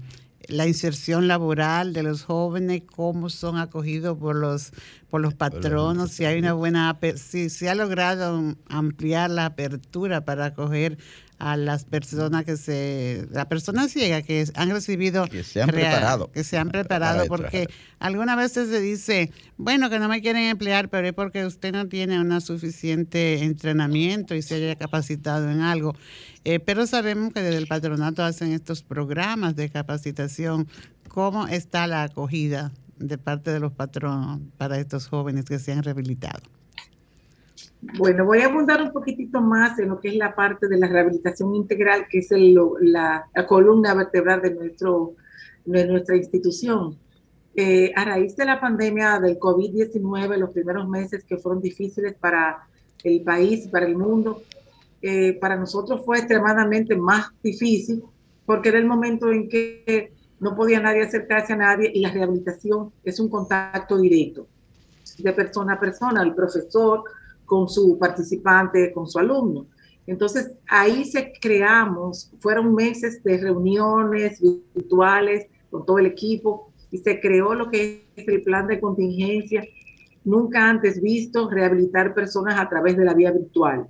la 0.50 0.68
inserción 0.68 1.28
laboral 1.28 1.94
de 1.94 2.04
los 2.04 2.24
jóvenes, 2.24 2.84
cómo 2.86 3.30
son 3.30 3.58
acogidos 3.58 4.18
por 4.18 4.36
los 4.36 4.72
por 5.10 5.22
los 5.22 5.34
patronos, 5.34 6.12
si 6.12 6.26
hay 6.26 6.40
una 6.40 6.54
buena 6.54 7.00
si 7.16 7.50
se 7.50 7.70
ha 7.70 7.76
logrado 7.76 8.56
ampliar 8.68 9.30
la 9.30 9.46
apertura 9.46 10.26
para 10.26 10.46
acoger 10.46 10.98
a 11.38 11.58
las 11.58 11.86
personas 11.86 12.46
que 12.46 12.58
se, 12.58 13.28
la 13.32 13.48
persona 13.48 13.88
ciega 13.88 14.22
que 14.22 14.46
han 14.56 14.70
recibido, 14.70 15.28
que 15.28 15.44
se 15.44 15.62
han 15.62 15.70
preparado, 15.70 16.32
que 16.32 16.44
se 16.44 16.58
han 16.58 16.70
preparado, 16.70 17.26
porque 17.28 17.68
algunas 18.00 18.38
veces 18.38 18.70
se 18.70 18.80
dice, 18.80 19.32
bueno, 19.58 19.90
que 19.90 20.00
no 20.00 20.08
me 20.08 20.22
quieren 20.22 20.44
emplear, 20.44 20.90
pero 20.90 21.08
es 21.08 21.14
porque 21.14 21.46
usted 21.46 21.74
no 21.74 21.88
tiene 21.88 22.20
un 22.20 22.40
suficiente 22.42 23.44
entrenamiento 23.44 24.36
y 24.36 24.42
se 24.42 24.56
haya 24.56 24.76
capacitado 24.76 25.50
en 25.50 25.62
algo. 25.62 25.96
Eh, 26.46 26.60
pero 26.60 26.88
sabemos 26.88 27.34
que 27.34 27.42
desde 27.42 27.58
el 27.58 27.68
patronato 27.68 28.24
hacen 28.24 28.54
estos 28.54 28.84
programas 28.84 29.56
de 29.56 29.70
capacitación. 29.70 30.68
¿Cómo 31.10 31.48
está 31.48 31.88
la 31.88 32.04
acogida 32.04 32.72
de 32.98 33.18
parte 33.18 33.52
de 33.52 33.60
los 33.60 33.72
patronos 33.72 34.40
para 34.58 34.78
estos 34.78 35.08
jóvenes 35.08 35.46
que 35.46 35.60
se 35.60 35.74
han 35.74 35.84
rehabilitado? 35.84 36.44
Bueno, 37.98 38.26
voy 38.26 38.40
a 38.40 38.48
abundar 38.48 38.82
un 38.82 38.92
poquitito 38.92 39.42
más 39.42 39.78
en 39.80 39.90
lo 39.90 40.00
que 40.00 40.10
es 40.10 40.16
la 40.16 40.36
parte 40.36 40.68
de 40.68 40.78
la 40.78 40.88
rehabilitación 40.88 41.56
integral, 41.56 42.08
que 42.10 42.20
es 42.20 42.32
el, 42.32 42.58
la, 42.82 43.26
columna 43.48 43.94
vertebral 43.94 44.42
de, 44.42 44.54
nuestro, 44.54 45.14
de 45.66 45.88
nuestra 45.88 46.16
institución. 46.16 46.98
Eh, 47.56 47.94
a 47.96 48.04
raíz 48.04 48.36
de 48.36 48.46
la 48.46 48.60
pandemia 48.60 49.20
del 49.20 49.40
COVID-19, 49.40 50.38
los 50.38 50.50
primeros 50.50 50.90
meses 50.90 51.24
que 51.24 51.38
fueron 51.38 51.62
difíciles 51.62 52.16
para 52.16 52.68
el 53.04 53.22
país 53.22 53.68
para 53.68 53.86
el 53.86 53.96
mundo, 53.96 54.42
eh, 55.02 55.38
para 55.40 55.56
nosotros 55.56 56.04
fue 56.04 56.18
extremadamente 56.18 56.96
más 56.96 57.28
difícil 57.44 58.04
porque 58.46 58.70
era 58.70 58.80
el 58.80 58.86
momento 58.86 59.32
en 59.32 59.48
que 59.48 60.12
no 60.40 60.56
podía 60.56 60.80
nadie 60.80 61.04
acercarse 61.04 61.54
a 61.54 61.58
nadie 61.58 61.92
y 61.94 62.02
la 62.02 62.12
rehabilitación 62.12 62.92
es 63.04 63.20
un 63.20 63.30
contacto 63.30 63.98
directo 63.98 64.48
de 65.20 65.34
persona 65.34 65.74
a 65.74 65.80
persona, 65.80 66.24
el 66.24 66.34
profesor 66.34 67.04
con 67.46 67.70
su 67.70 67.98
participante, 67.98 68.92
con 68.94 69.08
su 69.08 69.20
alumno. 69.20 69.68
Entonces, 70.08 70.58
ahí 70.68 71.06
se 71.06 71.34
creamos, 71.42 72.32
fueron 72.40 72.76
meses 72.76 73.24
de 73.24 73.38
reuniones 73.38 74.42
virtuales 74.74 75.48
con 75.72 75.86
todo 75.86 76.00
el 76.00 76.06
equipo 76.06 76.72
y 76.92 77.00
se 77.00 77.20
creó 77.20 77.56
lo 77.56 77.70
que 77.70 78.08
es 78.16 78.28
el 78.28 78.44
plan 78.44 78.68
de 78.68 78.80
contingencia, 78.80 79.66
nunca 80.24 80.70
antes 80.70 81.02
visto, 81.02 81.50
rehabilitar 81.50 82.14
personas 82.14 82.60
a 82.60 82.70
través 82.70 82.98
de 82.98 83.06
la 83.06 83.14
vía 83.14 83.32
virtual. 83.32 83.88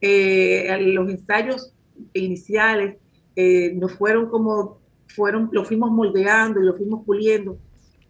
Eh, 0.00 0.76
los 0.92 1.08
ensayos 1.08 1.72
iniciales 2.12 2.96
eh, 3.36 3.72
nos 3.74 3.92
fueron 3.92 4.28
como, 4.28 4.80
fueron, 5.06 5.48
lo 5.52 5.64
fuimos 5.64 5.90
moldeando 5.90 6.60
y 6.60 6.64
lo 6.64 6.74
fuimos 6.74 7.04
puliendo 7.04 7.58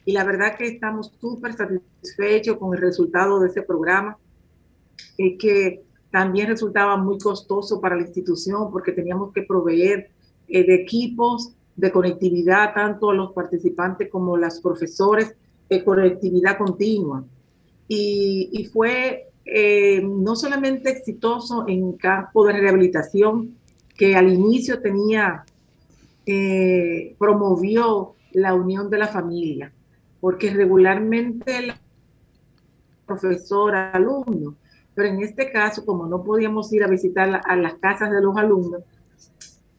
y 0.06 0.12
la 0.12 0.24
verdad 0.24 0.56
que 0.56 0.68
estamos 0.68 1.12
súper 1.20 1.52
satisfechos 1.52 2.56
con 2.56 2.74
el 2.74 2.80
resultado 2.80 3.40
de 3.40 3.48
ese 3.48 3.62
programa 3.62 4.16
eh, 5.18 5.36
que 5.36 5.82
también 6.10 6.48
resultaba 6.48 6.96
muy 6.96 7.18
costoso 7.18 7.80
para 7.80 7.96
la 7.96 8.02
institución 8.02 8.70
porque 8.70 8.92
teníamos 8.92 9.32
que 9.32 9.42
proveer 9.42 10.10
eh, 10.48 10.66
de 10.66 10.74
equipos 10.74 11.52
de 11.74 11.92
conectividad 11.92 12.72
tanto 12.74 13.10
a 13.10 13.14
los 13.14 13.32
participantes 13.32 14.08
como 14.10 14.36
a 14.36 14.38
los 14.38 14.60
profesores 14.60 15.34
de 15.68 15.84
conectividad 15.84 16.56
continua. 16.56 17.24
Y, 17.88 18.48
y 18.52 18.64
fue 18.66 19.28
eh, 19.44 20.02
no 20.02 20.36
solamente 20.36 20.90
exitoso 20.90 21.64
en 21.68 21.92
campo 21.92 22.46
de 22.46 22.54
rehabilitación, 22.54 23.56
que 23.96 24.14
al 24.16 24.32
inicio 24.32 24.80
tenía, 24.80 25.44
promovió 27.18 28.14
la 28.32 28.52
unión 28.52 28.90
de 28.90 28.98
la 28.98 29.06
familia, 29.06 29.72
porque 30.20 30.52
regularmente 30.52 31.58
el 31.58 31.72
profesor, 33.06 33.74
alumno, 33.74 34.56
pero 34.96 35.10
en 35.10 35.20
este 35.20 35.52
caso, 35.52 35.84
como 35.84 36.06
no 36.06 36.24
podíamos 36.24 36.72
ir 36.72 36.82
a 36.82 36.88
visitar 36.88 37.42
a 37.44 37.56
las 37.56 37.74
casas 37.74 38.10
de 38.10 38.22
los 38.22 38.34
alumnos, 38.34 38.82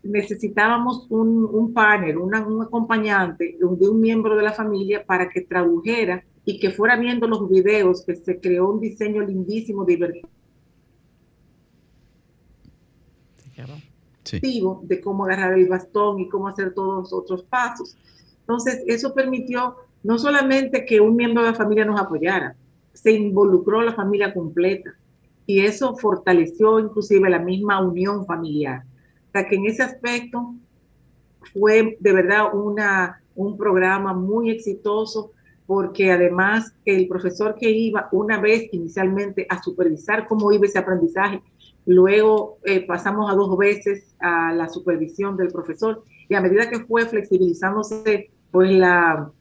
necesitábamos 0.03 1.07
un, 1.09 1.43
un 1.43 1.73
partner, 1.73 2.19
un 2.19 2.61
acompañante 2.61 3.57
de 3.59 3.89
un 3.89 3.99
miembro 3.99 4.35
de 4.35 4.43
la 4.43 4.53
familia 4.53 5.03
para 5.03 5.27
que 5.27 5.41
tradujera 5.41 6.23
y 6.45 6.59
que 6.59 6.69
fuera 6.69 6.95
viendo 6.97 7.27
los 7.27 7.49
videos, 7.49 8.05
que 8.05 8.15
se 8.15 8.39
creó 8.39 8.69
un 8.69 8.79
diseño 8.79 9.23
lindísimo, 9.23 9.83
divertido. 9.85 10.29
de 14.83 15.01
cómo 15.01 15.25
agarrar 15.25 15.57
el 15.57 15.67
bastón 15.67 16.19
y 16.19 16.29
cómo 16.29 16.47
hacer 16.47 16.75
todos 16.75 16.95
los 16.95 17.13
otros 17.13 17.41
pasos. 17.41 17.97
Entonces, 18.41 18.83
eso 18.85 19.15
permitió 19.15 19.77
no 20.03 20.19
solamente 20.19 20.85
que 20.85 21.01
un 21.01 21.15
miembro 21.15 21.43
de 21.43 21.51
la 21.53 21.57
familia 21.57 21.85
nos 21.85 21.99
apoyara, 21.99 22.55
se 22.93 23.13
involucró 23.13 23.81
la 23.81 23.93
familia 23.93 24.31
completa 24.31 24.95
y 25.47 25.61
eso 25.61 25.95
fortaleció 25.95 26.79
inclusive 26.79 27.29
la 27.29 27.39
misma 27.39 27.81
unión 27.81 28.25
familiar. 28.25 28.83
O 29.29 29.31
sea 29.31 29.47
que 29.47 29.55
en 29.55 29.65
ese 29.65 29.81
aspecto 29.81 30.53
fue 31.53 31.97
de 31.99 32.13
verdad 32.13 32.53
una, 32.53 33.23
un 33.33 33.57
programa 33.57 34.13
muy 34.13 34.51
exitoso 34.51 35.31
porque 35.65 36.11
además 36.11 36.73
el 36.85 37.07
profesor 37.07 37.55
que 37.55 37.69
iba 37.69 38.09
una 38.11 38.39
vez 38.39 38.69
inicialmente 38.73 39.47
a 39.49 39.61
supervisar 39.63 40.27
cómo 40.27 40.51
iba 40.51 40.65
ese 40.65 40.79
aprendizaje, 40.79 41.41
luego 41.85 42.57
eh, 42.63 42.85
pasamos 42.85 43.31
a 43.31 43.35
dos 43.35 43.57
veces 43.57 44.15
a 44.19 44.53
la 44.53 44.67
supervisión 44.67 45.37
del 45.37 45.49
profesor 45.49 46.03
y 46.29 46.35
a 46.35 46.41
medida 46.41 46.69
que 46.69 46.79
fue 46.79 47.05
flexibilizándose 47.05 48.31
pues 48.51 48.71
la, 48.71 49.31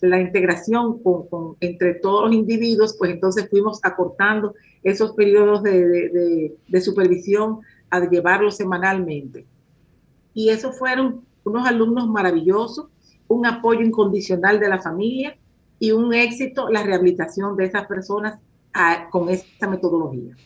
la 0.00 0.20
integración 0.20 1.02
con, 1.02 1.56
entre 1.60 1.94
todos 1.94 2.26
los 2.26 2.34
individuos, 2.34 2.96
pues 2.98 3.10
entonces 3.10 3.48
fuimos 3.50 3.80
acortando 3.82 4.54
esos 4.82 5.12
periodos 5.12 5.62
de, 5.62 6.56
supervisión 6.82 7.60
a 7.90 8.08
llevarlos 8.08 8.56
semanalmente. 8.56 9.46
Y 10.32 10.50
esos 10.50 10.78
fueron 10.78 11.24
unos 11.44 11.66
alumnos 11.66 12.08
maravillosos, 12.08 12.86
un 13.28 13.46
apoyo 13.46 13.82
incondicional 13.82 14.58
de 14.58 14.68
la 14.68 14.80
familia 14.80 15.36
y 15.78 15.92
un 15.92 16.14
éxito 16.14 16.68
la 16.68 16.82
rehabilitación 16.82 17.56
de 17.56 17.66
esas 17.66 17.86
personas 17.86 18.38
con 19.10 19.28
esta 19.28 19.68
metodología. 19.68 20.36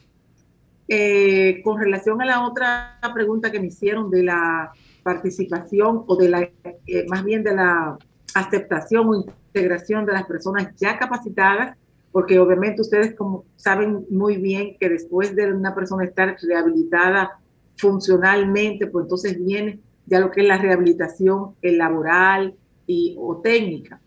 Eh, 0.87 1.63
con 1.65 1.79
relación 1.79 2.21
a 2.21 2.27
la 2.27 2.47
otra 2.47 2.99
pregunta 3.15 3.51
que 3.51 3.59
me 3.59 3.69
hicieron 3.69 4.11
de 4.11 4.23
la 4.23 4.71
participación 5.03 6.05
o 6.07 6.17
de 6.17 6.29
la, 6.29 6.43
eh, 6.43 7.07
más 7.09 7.25
bien 7.25 7.43
de 7.43 7.55
la 7.55 7.99
aceptación 8.35 9.09
o 9.09 9.15
integración 9.15 10.05
de 10.05 10.13
las 10.13 10.25
personas 10.25 10.75
ya 10.77 10.99
capacitadas, 10.99 11.77
porque 12.13 12.39
obviamente 12.39 12.83
ustedes 12.83 13.15
como 13.15 13.45
saben 13.57 14.07
muy 14.11 14.37
bien 14.37 14.77
que 14.79 14.89
después 14.89 15.35
de 15.35 15.53
una 15.53 15.75
persona 15.75 16.05
estar 16.05 16.37
rehabilitada 16.43 17.41
funcionalmente, 17.77 18.87
pues 18.87 19.05
entonces 19.05 19.43
viene 19.45 19.81
ya 20.07 20.21
lo 20.21 20.31
que 20.31 20.43
es 20.43 20.47
la 20.47 20.59
rehabilitación 20.59 21.55
laboral 21.63 22.55
y, 22.87 23.17
o 23.19 23.39
técnica. 23.39 24.01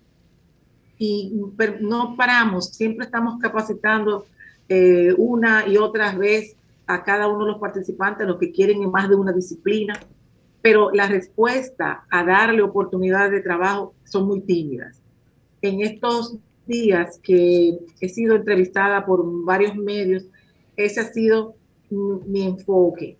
Y 0.97 1.33
no 1.81 2.15
paramos, 2.15 2.69
siempre 2.73 3.05
estamos 3.05 3.39
capacitando 3.39 4.25
eh, 4.69 5.13
una 5.17 5.67
y 5.67 5.77
otra 5.77 6.13
vez 6.15 6.55
a 6.87 7.03
cada 7.03 7.27
uno 7.27 7.45
de 7.45 7.51
los 7.51 7.59
participantes, 7.59 8.25
los 8.25 8.37
que 8.37 8.51
quieren 8.51 8.81
en 8.81 8.91
más 8.91 9.09
de 9.09 9.15
una 9.15 9.33
disciplina, 9.33 9.99
pero 10.61 10.91
la 10.91 11.07
respuesta 11.07 12.05
a 12.09 12.23
darle 12.23 12.61
oportunidades 12.61 13.31
de 13.31 13.41
trabajo 13.41 13.93
son 14.03 14.27
muy 14.27 14.41
tímidas. 14.41 15.01
En 15.61 15.81
estos 15.81 16.37
días 16.65 17.19
que 17.23 17.77
he 17.99 18.09
sido 18.09 18.35
entrevistada 18.35 19.05
por 19.05 19.23
varios 19.45 19.75
medios, 19.75 20.25
ese 20.75 20.99
ha 20.99 21.05
sido 21.05 21.55
mi 21.89 22.43
enfoque, 22.43 23.17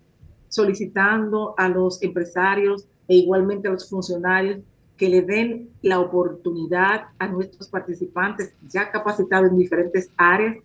solicitando 0.50 1.56
a 1.58 1.70
los 1.70 2.02
empresarios 2.04 2.86
e 3.08 3.16
igualmente 3.16 3.68
a 3.68 3.72
los 3.72 3.90
funcionarios 3.90 4.60
que 4.98 5.10
le 5.10 5.22
den 5.22 5.70
la 5.82 6.00
oportunidad 6.00 7.06
a 7.20 7.28
nuestros 7.28 7.70
participantes 7.70 8.54
ya 8.68 8.92
capacitados 8.92 9.52
en 9.52 9.58
diferentes 9.58 10.10
áreas 10.18 10.58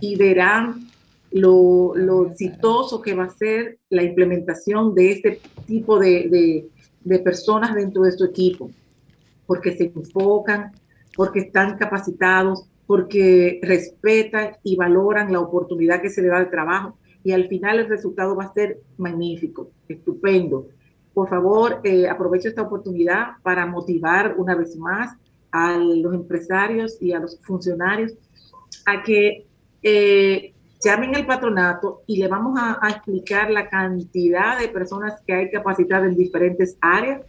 y 0.00 0.16
verán 0.16 0.86
lo, 1.32 2.26
exitoso 2.26 3.00
que 3.00 3.14
va 3.14 3.24
a 3.24 3.30
ser 3.30 3.78
la 3.88 4.02
implementación 4.02 4.94
de 4.94 5.12
este 5.12 5.40
tipo 5.66 5.98
de, 5.98 6.68
personas 7.24 7.74
dentro 7.74 8.02
de 8.02 8.12
su 8.12 8.24
equipo, 8.24 8.70
porque 9.46 9.76
se 9.76 9.84
enfocan, 9.94 10.72
porque 11.16 11.40
están 11.40 11.76
capacitados, 11.76 12.66
porque 12.86 13.60
respetan 13.62 14.56
y 14.62 14.76
valoran 14.76 15.32
la 15.32 15.40
oportunidad 15.40 16.02
que 16.02 16.10
se 16.10 16.22
le 16.22 16.28
da 16.28 16.40
de 16.40 16.46
trabajo 16.46 16.96
y 17.22 17.32
al 17.32 17.48
final 17.48 17.78
el 17.78 17.88
resultado 17.88 18.34
va 18.34 18.44
a 18.44 18.52
ser 18.52 18.80
magnífico, 18.96 19.70
estupendo. 19.88 20.68
Por 21.12 21.28
favor, 21.28 21.80
eh, 21.84 22.08
aprovecho 22.08 22.48
esta 22.48 22.62
oportunidad 22.62 23.32
para 23.42 23.66
motivar 23.66 24.34
una 24.38 24.54
vez 24.54 24.76
más 24.76 25.16
a 25.52 25.76
los 25.76 26.14
empresarios 26.14 26.96
y 27.00 27.12
a 27.12 27.18
los 27.18 27.38
funcionarios 27.42 28.14
a 28.86 29.02
que 29.02 29.46
eh, 29.82 30.54
llamen 30.82 31.14
al 31.14 31.26
patronato 31.26 32.02
y 32.06 32.18
le 32.18 32.28
vamos 32.28 32.58
a, 32.60 32.88
explicar 32.88 33.50
la 33.50 33.68
cantidad 33.68 34.58
de 34.58 34.68
personas 34.68 35.20
que 35.26 35.32
hay 35.32 35.50
capacitadas 35.50 36.08
en 36.08 36.16
diferentes 36.16 36.76
áreas 36.80 37.22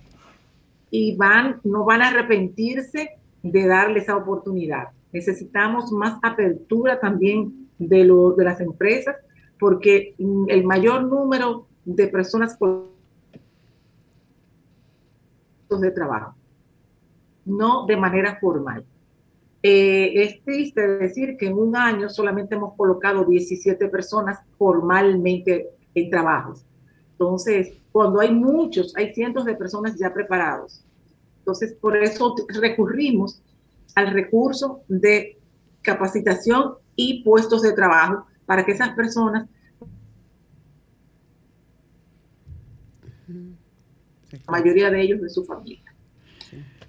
y 0.90 1.16
van, 1.16 1.60
no 1.64 1.86
van 1.86 2.02
a 2.02 2.10
arrepentirse 2.10 3.18
de 3.44 3.68
darle 3.68 4.00
esa 4.00 4.16
oportunidad. 4.16 4.90
Necesitamos 5.12 5.92
más 5.92 6.20
apertura 6.22 7.00
también 7.00 7.70
de, 7.78 8.06
lo, 8.06 8.34
de 8.34 8.46
las 8.46 8.60
empresas 8.62 9.16
porque 9.60 10.16
el 10.18 10.64
mayor 10.64 11.04
número 11.04 11.68
de 11.86 12.08
personas 12.08 12.58
de 15.70 15.92
trabajo, 15.92 16.36
no 17.46 17.86
de 17.86 17.96
manera 17.98 18.38
formal. 18.40 18.86
Eh, 19.64 20.24
es 20.24 20.44
triste 20.44 20.88
decir 20.98 21.38
que 21.38 21.48
en 21.48 21.54
un 21.54 21.76
año 21.76 22.10
solamente 22.10 22.56
hemos 22.56 22.76
colocado 22.76 23.26
17 23.26 23.88
personas 23.90 24.40
formalmente 24.58 25.70
en 25.94 26.10
trabajos. 26.10 26.66
Entonces, 27.12 27.74
cuando 27.92 28.20
hay 28.20 28.34
muchos, 28.34 28.96
hay 28.96 29.14
cientos 29.14 29.46
de 29.46 29.56
personas 29.56 29.96
ya 30.00 30.12
preparados. 30.14 30.84
Entonces, 31.40 31.74
por 31.74 31.96
eso 31.96 32.36
recurrimos 32.48 33.42
al 33.96 34.12
recurso 34.12 34.82
de 34.88 35.38
capacitación 35.82 36.76
y 36.96 37.24
puestos 37.24 37.62
de 37.62 37.74
trabajo 37.74 38.26
para 38.46 38.66
que 38.66 38.72
esas 38.72 38.96
personas 38.96 39.48
la 44.32 44.52
mayoría 44.52 44.90
de 44.90 45.02
ellos 45.02 45.22
de 45.22 45.30
su 45.30 45.44
familia. 45.44 45.94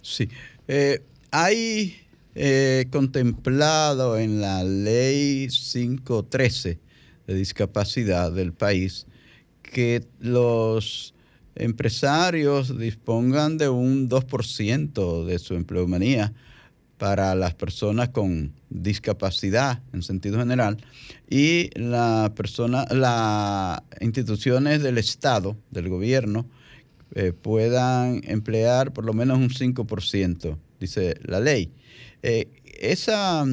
Sí. 0.01 0.29
Eh, 0.68 1.05
hay 1.31 2.02
eh, 2.35 2.87
contemplado 2.91 4.18
en 4.18 4.41
la 4.41 4.64
ley 4.64 5.49
513 5.49 6.78
de 7.26 7.35
discapacidad 7.35 8.33
del 8.33 8.53
país 8.53 9.07
que 9.62 10.05
los 10.18 11.14
empresarios 11.55 12.78
dispongan 12.78 13.59
de 13.59 13.68
un 13.68 14.09
2% 14.09 15.24
de 15.24 15.39
su 15.39 15.55
empleomanía 15.55 16.33
para 16.99 17.35
las 17.35 17.55
personas 17.55 18.11
con 18.11 18.53
discapacidad 18.70 19.83
en 19.93 20.03
sentido 20.03 20.39
general 20.39 20.76
y 21.28 21.68
la 21.74 22.33
las 22.91 23.83
instituciones 24.01 24.83
del 24.83 24.99
Estado, 24.99 25.57
del 25.70 25.89
gobierno, 25.89 26.47
eh, 27.14 27.33
puedan 27.33 28.20
emplear 28.24 28.93
por 28.93 29.05
lo 29.05 29.12
menos 29.12 29.39
un 29.39 29.51
5%, 29.51 30.57
dice 30.80 31.16
la 31.24 31.41
ley. 31.41 31.72
Eh, 32.23 32.49
esa, 32.81 33.45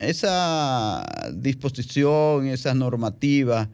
esa 0.00 1.04
disposición, 1.32 2.46
esas 2.46 2.76
normativas, 2.76 3.68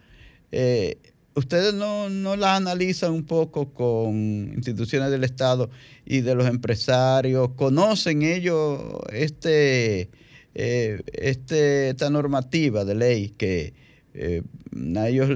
eh, 0.53 0.99
¿ustedes 1.35 1.75
no, 1.75 2.09
no 2.09 2.37
las 2.37 2.57
analizan 2.57 3.13
un 3.13 3.25
poco 3.25 3.73
con 3.73 4.53
instituciones 4.55 5.11
del 5.11 5.25
Estado 5.25 5.71
y 6.05 6.21
de 6.21 6.35
los 6.35 6.47
empresarios? 6.47 7.51
¿Conocen 7.57 8.23
ellos 8.23 8.81
este, 9.13 10.11
este, 10.55 11.91
esta 11.91 12.11
normativa 12.11 12.85
de 12.85 12.95
ley 12.95 13.31
que 13.31 13.75
a 14.97 15.09
ellos 15.09 15.29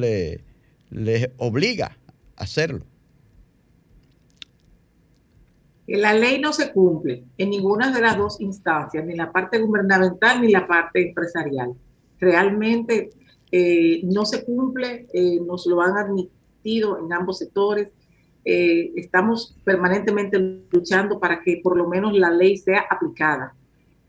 les 0.91 1.31
obliga 1.37 1.99
a 2.37 2.45
hacerlo? 2.45 2.88
La 5.89 6.13
ley 6.13 6.39
no 6.39 6.53
se 6.53 6.71
cumple 6.71 7.25
en 7.39 7.49
ninguna 7.49 7.91
de 7.91 8.03
las 8.03 8.19
dos 8.19 8.43
instancias, 8.43 9.07
ni 9.07 9.17
la 9.17 9.33
parte 9.33 9.59
gubernamental 9.59 10.43
ni 10.43 10.53
la 10.53 10.67
parte 10.67 11.09
empresarial. 11.09 11.73
Realmente 12.21 13.09
eh, 13.51 14.03
no 14.05 14.27
se 14.27 14.45
cumple, 14.45 15.07
eh, 15.15 15.41
nos 15.41 15.65
lo 15.65 15.81
han 15.81 15.97
admitido 15.97 16.99
en 16.99 17.11
ambos 17.15 17.39
sectores. 17.39 17.89
Eh, 18.45 18.93
estamos 18.97 19.57
permanentemente 19.65 20.39
luchando 20.71 21.19
para 21.19 21.41
que 21.41 21.59
por 21.63 21.75
lo 21.75 21.89
menos 21.89 22.13
la 22.13 22.31
ley 22.31 22.59
sea 22.59 22.85
aplicada 22.91 23.55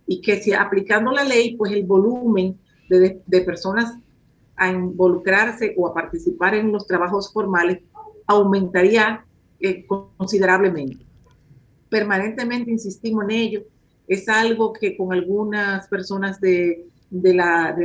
y 0.05 0.19
que 0.19 0.41
si 0.41 0.51
aplicando 0.51 1.11
la 1.11 1.23
ley, 1.23 1.55
pues 1.55 1.71
el 1.71 1.85
volumen 1.85 2.59
de, 2.89 3.21
de 3.25 3.41
personas 3.41 3.97
a 4.57 4.69
involucrarse 4.69 5.73
o 5.77 5.87
a 5.87 5.93
participar 5.93 6.55
en 6.55 6.73
los 6.73 6.85
trabajos 6.85 7.31
formales 7.31 7.79
aumentaría 8.27 9.25
considerablemente 9.87 11.08
permanentemente 11.89 12.71
insistimos 12.71 13.25
en 13.25 13.31
ello. 13.31 13.63
Es 14.07 14.27
algo 14.29 14.73
que 14.73 14.97
con 14.97 15.13
algunas 15.13 15.87
personas 15.87 16.39
de, 16.41 16.85
de 17.09 17.33
la, 17.33 17.75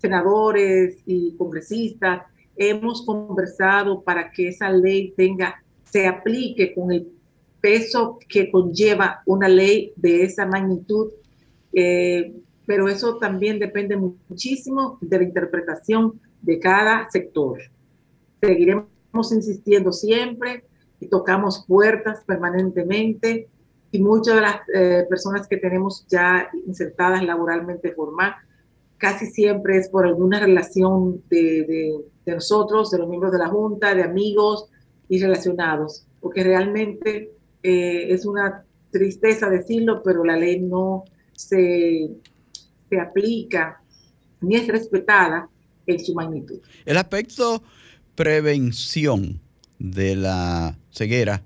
senadores 0.00 0.98
y 1.06 1.34
congresistas 1.36 2.22
hemos 2.56 3.04
conversado 3.04 4.02
para 4.02 4.30
que 4.30 4.48
esa 4.48 4.70
ley 4.70 5.14
tenga, 5.16 5.62
se 5.84 6.06
aplique 6.06 6.74
con 6.74 6.92
el 6.92 7.08
peso 7.60 8.18
que 8.28 8.50
conlleva 8.50 9.22
una 9.26 9.48
ley 9.48 9.92
de 9.96 10.24
esa 10.24 10.46
magnitud. 10.46 11.10
Eh, 11.72 12.34
pero 12.66 12.88
eso 12.88 13.16
también 13.16 13.58
depende 13.58 13.96
muchísimo 13.96 14.98
de 15.00 15.18
la 15.18 15.24
interpretación 15.24 16.20
de 16.42 16.58
cada 16.58 17.08
sector. 17.10 17.60
Seguiremos 18.40 19.32
insistiendo 19.32 19.92
siempre, 19.92 20.64
y 21.00 21.08
tocamos 21.08 21.64
puertas 21.66 22.22
permanentemente 22.24 23.48
y 23.90 24.00
muchas 24.00 24.34
de 24.34 24.40
las 24.40 24.56
eh, 24.74 25.06
personas 25.08 25.46
que 25.48 25.56
tenemos 25.56 26.06
ya 26.08 26.50
insertadas 26.66 27.22
laboralmente 27.24 27.92
formal, 27.92 28.34
casi 28.98 29.26
siempre 29.26 29.78
es 29.78 29.88
por 29.88 30.06
alguna 30.06 30.40
relación 30.40 31.22
de, 31.30 32.04
de, 32.24 32.34
nosotros, 32.34 32.90
de 32.90 32.98
los 32.98 33.08
miembros 33.08 33.32
de 33.32 33.38
la 33.38 33.48
Junta, 33.48 33.94
de 33.94 34.02
amigos 34.02 34.66
y 35.08 35.20
relacionados, 35.20 36.04
porque 36.20 36.44
realmente 36.44 37.30
eh, 37.62 38.06
es 38.10 38.26
una 38.26 38.64
tristeza 38.90 39.48
decirlo, 39.48 40.02
pero 40.02 40.24
la 40.24 40.36
ley 40.36 40.60
no 40.60 41.04
se, 41.32 42.10
se 42.90 43.00
aplica 43.00 43.80
ni 44.40 44.56
es 44.56 44.68
respetada 44.68 45.48
en 45.86 46.04
su 46.04 46.14
magnitud. 46.14 46.60
El 46.84 46.98
aspecto 46.98 47.62
prevención 48.14 49.40
de 49.78 50.16
la 50.16 50.76
ceguera. 50.90 51.42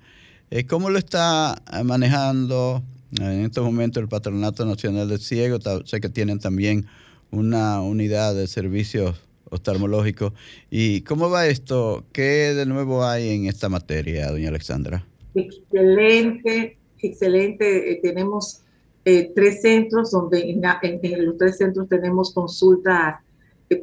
Eh, 0.50 0.66
¿Cómo 0.66 0.90
lo 0.90 0.98
está 0.98 1.62
manejando 1.84 2.82
en 3.18 3.44
estos 3.44 3.64
momentos 3.64 4.02
el 4.02 4.08
Patronato 4.08 4.64
Nacional 4.64 5.08
de 5.08 5.18
Ciego? 5.18 5.58
Sé 5.84 6.00
que 6.00 6.08
tienen 6.08 6.38
también 6.38 6.86
una 7.30 7.80
unidad 7.80 8.34
de 8.34 8.46
servicios 8.46 9.16
oftalmológicos. 9.50 10.32
¿Y 10.70 11.02
cómo 11.02 11.30
va 11.30 11.46
esto? 11.46 12.04
¿Qué 12.12 12.54
de 12.54 12.66
nuevo 12.66 13.04
hay 13.04 13.30
en 13.30 13.46
esta 13.46 13.68
materia, 13.68 14.30
doña 14.30 14.48
Alexandra? 14.48 15.04
Excelente, 15.34 16.78
excelente. 16.98 17.92
Eh, 17.92 18.00
tenemos 18.02 18.62
eh, 19.04 19.32
tres 19.34 19.62
centros 19.62 20.10
donde 20.10 20.50
en, 20.50 21.26
los 21.26 21.36
tres 21.38 21.58
centros 21.58 21.88
tenemos 21.88 22.32
consultas 22.32 23.16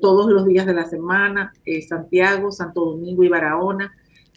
todos 0.02 0.32
los 0.32 0.46
días 0.46 0.68
de 0.68 0.74
la 0.76 0.88
semana, 0.88 1.52
Santiago, 1.88 2.52
Santo 2.52 2.86
Domingo 2.86 3.24
y 3.24 3.28
Barahona. 3.28 3.92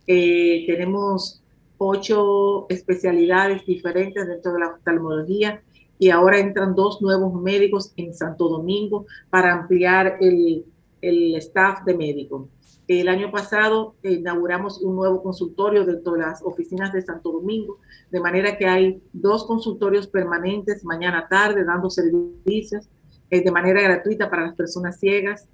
Eh, 0.06 0.64
tenemos 0.66 1.42
ocho 1.78 2.66
especialidades 2.68 3.64
diferentes 3.66 4.26
dentro 4.26 4.52
de 4.52 4.60
la 4.60 4.68
oftalmología 4.68 5.62
y 5.98 6.10
ahora 6.10 6.38
entran 6.38 6.74
dos 6.74 7.00
nuevos 7.00 7.34
médicos 7.40 7.92
en 7.96 8.14
Santo 8.14 8.48
Domingo 8.48 9.06
para 9.30 9.52
ampliar 9.52 10.18
el, 10.20 10.64
el 11.00 11.34
staff 11.36 11.84
de 11.84 11.96
médicos. 11.96 12.48
El 12.88 13.08
año 13.08 13.30
pasado 13.30 13.94
inauguramos 14.02 14.80
un 14.82 14.96
nuevo 14.96 15.22
consultorio 15.22 15.84
dentro 15.84 16.14
de 16.14 16.20
las 16.20 16.42
oficinas 16.42 16.92
de 16.92 17.02
Santo 17.02 17.30
Domingo, 17.32 17.78
de 18.10 18.20
manera 18.20 18.58
que 18.58 18.66
hay 18.66 19.02
dos 19.12 19.44
consultorios 19.44 20.08
permanentes 20.08 20.84
mañana 20.84 21.26
tarde 21.28 21.64
dando 21.64 21.88
servicios 21.88 22.88
eh, 23.30 23.42
de 23.42 23.50
manera 23.50 23.80
gratuita 23.80 24.28
para 24.28 24.46
las 24.46 24.54
personas 24.54 24.98
ciegas. 24.98 25.48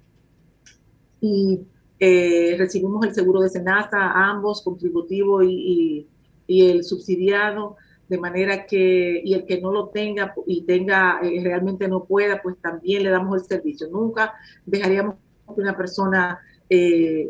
Y 1.21 1.61
eh, 1.99 2.55
recibimos 2.57 3.05
el 3.05 3.13
seguro 3.13 3.41
de 3.41 3.49
Senasa, 3.49 4.11
ambos, 4.11 4.61
contributivo 4.61 5.43
y, 5.43 6.07
y, 6.47 6.69
el 6.69 6.83
subsidiado, 6.83 7.75
de 8.07 8.17
manera 8.17 8.65
que, 8.65 9.21
y 9.23 9.33
el 9.33 9.45
que 9.45 9.61
no 9.61 9.71
lo 9.71 9.89
tenga 9.89 10.33
y 10.47 10.63
tenga, 10.63 11.19
eh, 11.21 11.41
realmente 11.43 11.87
no 11.87 12.05
pueda, 12.05 12.41
pues 12.41 12.55
también 12.61 13.03
le 13.03 13.09
damos 13.09 13.41
el 13.41 13.47
servicio. 13.47 13.87
Nunca 13.89 14.33
dejaríamos 14.65 15.15
que 15.55 15.61
una 15.61 15.77
persona 15.77 16.39
eh, 16.69 17.29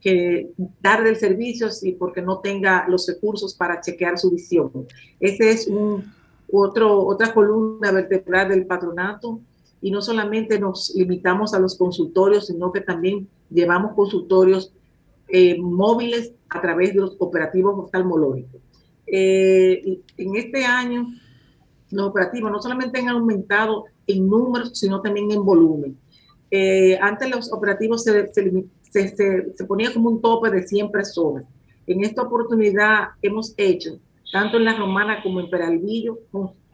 que 0.00 0.50
darle 0.80 1.10
el 1.10 1.16
servicio 1.16 1.70
si 1.70 1.92
porque 1.92 2.22
no 2.22 2.38
tenga 2.38 2.86
los 2.88 3.06
recursos 3.06 3.54
para 3.54 3.80
chequear 3.80 4.18
su 4.18 4.30
visión. 4.30 4.70
Ese 5.20 5.50
es 5.50 5.66
un, 5.66 6.12
otro, 6.50 7.04
otra 7.04 7.32
columna 7.34 7.92
vertebral 7.92 8.48
del 8.48 8.66
patronato 8.66 9.40
y 9.80 9.90
no 9.90 10.00
solamente 10.00 10.58
nos 10.58 10.94
limitamos 10.94 11.54
a 11.54 11.58
los 11.58 11.76
consultorios, 11.76 12.46
sino 12.46 12.72
que 12.72 12.80
también 12.80 13.28
llevamos 13.50 13.94
consultorios 13.94 14.72
eh, 15.28 15.58
móviles 15.60 16.32
a 16.48 16.60
través 16.60 16.94
de 16.94 17.00
los 17.00 17.16
operativos 17.18 17.74
oftalmológicos. 17.78 18.60
Eh, 19.06 20.00
en 20.16 20.36
este 20.36 20.64
año 20.64 21.06
los 21.90 22.08
operativos 22.08 22.50
no 22.50 22.60
solamente 22.60 23.00
han 23.00 23.08
aumentado 23.08 23.86
en 24.06 24.28
números, 24.28 24.78
sino 24.78 25.00
también 25.00 25.30
en 25.30 25.44
volumen. 25.44 25.98
Eh, 26.50 26.98
antes 27.00 27.30
los 27.30 27.52
operativos 27.52 28.04
se, 28.04 28.32
se, 28.32 29.52
se, 29.54 29.64
ponía 29.66 29.92
como 29.92 30.10
un 30.10 30.20
tope 30.20 30.50
de 30.50 30.66
100 30.66 30.90
personas. 30.90 31.44
En 31.86 32.04
esta 32.04 32.22
oportunidad 32.22 33.08
hemos 33.22 33.54
hecho, 33.56 33.98
tanto 34.32 34.56
en 34.56 34.64
la 34.64 34.76
Romana 34.76 35.22
como 35.22 35.40
en 35.40 35.50
Peralvillo, 35.50 36.18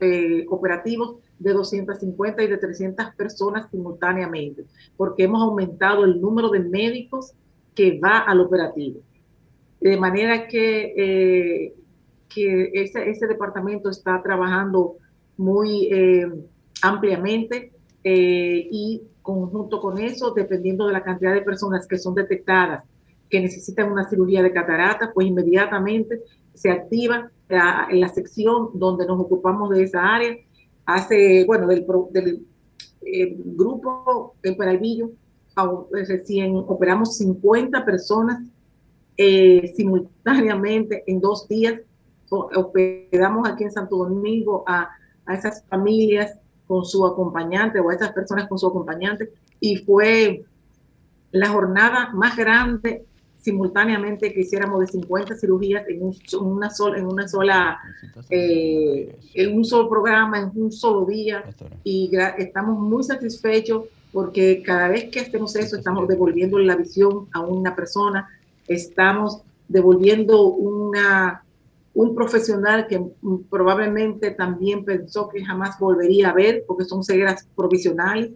eh, 0.00 0.44
operativos 0.48 1.16
de 1.38 1.52
250 1.52 2.42
y 2.42 2.46
de 2.46 2.58
300 2.58 3.14
personas 3.16 3.68
simultáneamente, 3.70 4.64
porque 4.96 5.24
hemos 5.24 5.42
aumentado 5.42 6.04
el 6.04 6.20
número 6.20 6.48
de 6.48 6.60
médicos 6.60 7.32
que 7.74 7.98
va 7.98 8.18
al 8.18 8.40
operativo. 8.40 9.00
De 9.80 9.96
manera 9.96 10.46
que, 10.46 10.94
eh, 10.96 11.74
que 12.28 12.70
ese, 12.72 13.10
ese, 13.10 13.26
departamento 13.26 13.90
está 13.90 14.22
trabajando 14.22 14.96
muy 15.36 15.88
eh, 15.92 16.26
ampliamente 16.82 17.72
eh, 18.02 18.68
y 18.70 19.02
conjunto 19.20 19.80
con 19.80 19.98
eso, 19.98 20.32
dependiendo 20.32 20.86
de 20.86 20.92
la 20.92 21.02
cantidad 21.02 21.34
de 21.34 21.42
personas 21.42 21.86
que 21.86 21.98
son 21.98 22.14
detectadas 22.14 22.84
que 23.30 23.40
necesitan 23.40 23.90
una 23.90 24.08
cirugía 24.08 24.42
de 24.42 24.52
catarata, 24.52 25.10
pues 25.12 25.26
inmediatamente 25.26 26.20
se 26.52 26.70
activa 26.70 27.30
la, 27.48 27.88
la 27.90 28.08
sección 28.08 28.68
donde 28.74 29.06
nos 29.06 29.18
ocupamos 29.18 29.70
de 29.70 29.82
esa 29.82 30.14
área. 30.14 30.36
Hace, 30.86 31.44
bueno, 31.46 31.66
del, 31.66 31.86
del 32.10 32.46
eh, 33.02 33.36
grupo 33.38 34.34
en 34.42 34.56
Paralvillo, 34.56 35.10
recién 35.90 36.56
operamos 36.56 37.16
50 37.16 37.84
personas 37.84 38.42
eh, 39.16 39.72
simultáneamente 39.76 41.04
en 41.06 41.20
dos 41.20 41.46
días. 41.48 41.80
Operamos 42.30 43.48
aquí 43.48 43.64
en 43.64 43.70
Santo 43.70 43.96
Domingo 43.96 44.64
a, 44.66 44.90
a 45.26 45.34
esas 45.34 45.64
familias 45.68 46.38
con 46.66 46.84
su 46.84 47.06
acompañante 47.06 47.78
o 47.78 47.90
a 47.90 47.94
esas 47.94 48.12
personas 48.12 48.48
con 48.48 48.58
su 48.58 48.66
acompañante 48.66 49.30
y 49.60 49.76
fue 49.76 50.44
la 51.30 51.48
jornada 51.48 52.10
más 52.12 52.36
grande 52.36 53.04
simultáneamente 53.44 54.32
que 54.32 54.40
hiciéramos 54.40 54.80
de 54.80 54.86
50 54.86 55.36
cirugías 55.36 55.84
en, 55.86 56.00
una 56.40 56.70
sola, 56.70 56.98
en 56.98 57.06
una 57.06 57.28
sola, 57.28 57.78
eh, 58.30 59.18
en 59.34 59.54
un 59.54 59.64
solo 59.66 59.90
programa, 59.90 60.38
en 60.38 60.50
un 60.54 60.72
solo 60.72 61.04
día. 61.04 61.44
Y 61.84 62.10
estamos 62.38 62.78
muy 62.78 63.04
satisfechos 63.04 63.84
porque 64.12 64.62
cada 64.62 64.88
vez 64.88 65.10
que 65.10 65.20
hacemos 65.20 65.54
eso 65.56 65.76
estamos 65.76 66.08
devolviendo 66.08 66.58
la 66.58 66.74
visión 66.74 67.28
a 67.32 67.40
una 67.40 67.76
persona, 67.76 68.28
estamos 68.66 69.42
devolviendo 69.68 70.46
una 70.46 71.42
un 71.92 72.12
profesional 72.12 72.88
que 72.88 73.00
probablemente 73.48 74.32
también 74.32 74.84
pensó 74.84 75.28
que 75.28 75.44
jamás 75.44 75.78
volvería 75.78 76.30
a 76.30 76.32
ver, 76.32 76.64
porque 76.66 76.84
son 76.84 77.04
cegueras 77.04 77.46
provisionales, 77.54 78.32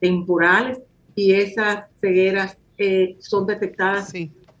temporales, 0.00 0.78
y 1.14 1.34
esas 1.34 1.84
cegueras 2.00 2.56
eh, 2.78 3.16
son 3.20 3.46
detectadas 3.46 4.10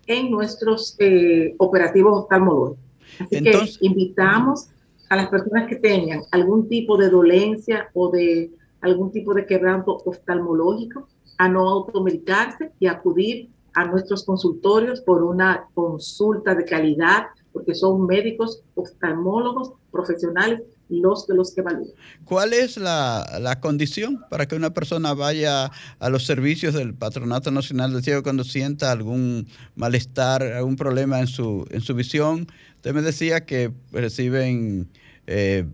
en 0.06 0.30
nuestros 0.30 0.96
eh, 0.98 1.54
operativos 1.58 2.22
oftalmológicos. 2.22 2.84
Así 3.20 3.42
que 3.42 3.52
invitamos 3.80 4.68
a 5.08 5.16
las 5.16 5.28
personas 5.28 5.68
que 5.68 5.76
tengan 5.76 6.22
algún 6.30 6.68
tipo 6.68 6.96
de 6.96 7.10
dolencia 7.10 7.88
o 7.94 8.10
de 8.10 8.50
algún 8.80 9.12
tipo 9.12 9.34
de 9.34 9.46
quebranto 9.46 10.02
oftalmológico 10.04 11.08
a 11.38 11.48
no 11.48 11.68
automedicarse 11.68 12.72
y 12.78 12.86
acudir 12.86 13.50
a 13.74 13.86
nuestros 13.86 14.24
consultorios 14.24 15.00
por 15.00 15.22
una 15.22 15.68
consulta 15.74 16.54
de 16.54 16.64
calidad 16.64 17.26
porque 17.52 17.74
son 17.74 18.06
médicos, 18.06 18.62
oftalmólogos, 18.74 19.72
profesionales 19.90 20.62
los 21.00 21.26
de 21.26 21.34
los 21.34 21.54
que 21.54 21.60
evalúan. 21.60 21.88
¿Cuál 22.24 22.52
es 22.52 22.76
la, 22.76 23.38
la, 23.40 23.60
condición 23.60 24.24
para 24.30 24.46
que 24.46 24.54
una 24.54 24.72
persona 24.72 25.14
vaya 25.14 25.70
a 25.98 26.08
los 26.08 26.24
servicios 26.24 26.74
del 26.74 26.94
Patronato 26.94 27.50
Nacional 27.50 27.92
del 27.92 28.02
Ciego 28.02 28.22
cuando 28.22 28.44
sienta 28.44 28.92
algún 28.92 29.46
malestar, 29.76 30.42
algún 30.42 30.76
problema 30.76 31.20
en 31.20 31.26
su, 31.26 31.66
en 31.70 31.80
su 31.80 31.94
visión? 31.94 32.46
Usted 32.76 32.94
me 32.94 33.02
decía 33.02 33.44
que 33.44 33.72
reciben 33.92 34.88
eh, 35.26 35.66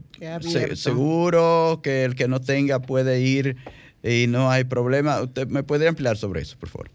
seguro, 0.75 1.81
que 1.83 2.05
el 2.05 2.15
que 2.15 2.29
no 2.29 2.41
tenga 2.41 2.81
puede 2.81 3.21
ir 3.21 3.57
y 4.03 4.27
no 4.29 4.51
hay 4.51 4.65
problema. 4.65 5.21
¿Usted 5.23 5.49
me 5.49 5.63
puede 5.63 5.89
ampliar 5.89 6.17
sobre 6.17 6.43
eso, 6.43 6.57
por 6.59 6.69
favor? 6.69 6.91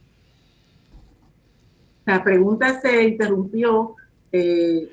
La 2.06 2.24
pregunta 2.24 2.80
se 2.82 3.04
interrumpió 3.04 3.96
eh, 4.32 4.90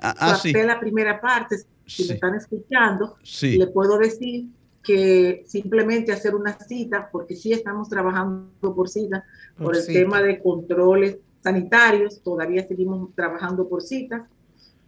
ah, 0.00 0.14
ah 0.18 0.42
la 0.64 0.80
primera 0.80 1.20
parte, 1.20 1.56
si 1.86 2.08
me 2.08 2.14
están 2.14 2.34
escuchando, 2.34 3.16
le 3.42 3.66
puedo 3.68 3.98
decir 3.98 4.46
que 4.82 5.44
simplemente 5.46 6.12
hacer 6.12 6.34
una 6.34 6.58
cita, 6.58 7.08
porque 7.10 7.36
sí 7.36 7.52
estamos 7.52 7.88
trabajando 7.88 8.74
por 8.74 8.88
cita, 8.88 9.24
por, 9.56 9.76
el 9.76 9.86
tema 9.86 10.20
de 10.22 10.40
controles 10.40 11.18
sanitarios, 11.42 12.20
todavía 12.22 12.66
seguimos 12.66 13.14
trabajando 13.14 13.68
por 13.68 13.82
citas, 13.82 14.22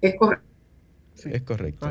Es 0.00 0.14
correcto. 0.16 0.46
Es 1.24 1.42
correcto. 1.42 1.88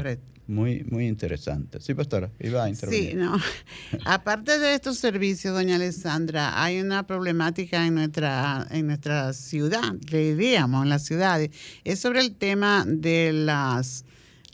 Muy, 0.48 0.84
muy 0.84 1.08
interesante. 1.08 1.82
Sí, 1.82 1.96
pastora, 1.96 2.30
iba 2.40 2.64
a 2.64 2.70
intervenir. 2.70 3.12
Sí, 3.12 3.16
no. 3.16 3.36
Aparte 4.06 4.60
de 4.60 4.76
estos 4.76 5.00
servicios, 5.00 5.56
doña 5.56 5.76
Alessandra, 5.76 6.64
hay 6.64 6.80
una 6.80 7.08
problemática 7.08 7.88
en 7.88 7.96
nuestra, 7.96 8.68
en 8.70 8.86
nuestra 8.86 9.34
ciudad, 9.34 9.94
diríamos, 9.94 10.84
en 10.84 10.90
las 10.90 11.04
ciudades. 11.04 11.50
Es 11.84 12.00
sobre 12.00 12.20
el 12.20 12.36
tema 12.36 12.86
de 12.88 13.34
las 13.34 14.06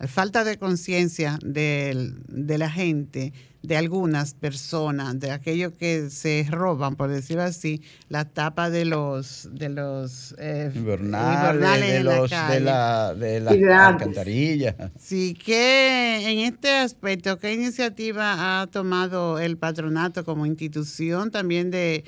falta 0.07 0.43
de 0.43 0.57
conciencia 0.57 1.37
de, 1.43 2.13
de 2.27 2.57
la 2.57 2.69
gente 2.69 3.33
de 3.63 3.77
algunas 3.77 4.33
personas, 4.33 5.19
de 5.19 5.31
aquellos 5.31 5.73
que 5.73 6.09
se 6.09 6.47
roban, 6.49 6.95
por 6.95 7.09
decirlo 7.09 7.43
así, 7.43 7.81
la 8.09 8.25
tapa 8.25 8.69
de 8.69 8.85
los 8.85 9.49
de 9.51 9.69
los 9.69 10.33
eh, 10.39 10.71
invernales, 10.73 11.93
de, 11.93 12.03
los, 12.03 12.29
de 12.29 12.59
la, 12.59 13.13
de 13.13 13.39
la 13.39 13.87
alcantarilla. 13.87 14.75
Sí, 14.99 15.33
que 15.33 16.31
en 16.31 16.39
este 16.39 16.71
aspecto, 16.71 17.37
¿qué 17.37 17.53
iniciativa 17.53 18.61
ha 18.61 18.67
tomado 18.67 19.37
el 19.39 19.57
patronato 19.57 20.25
como 20.25 20.45
institución 20.45 21.29
también 21.29 21.69
de 21.69 22.03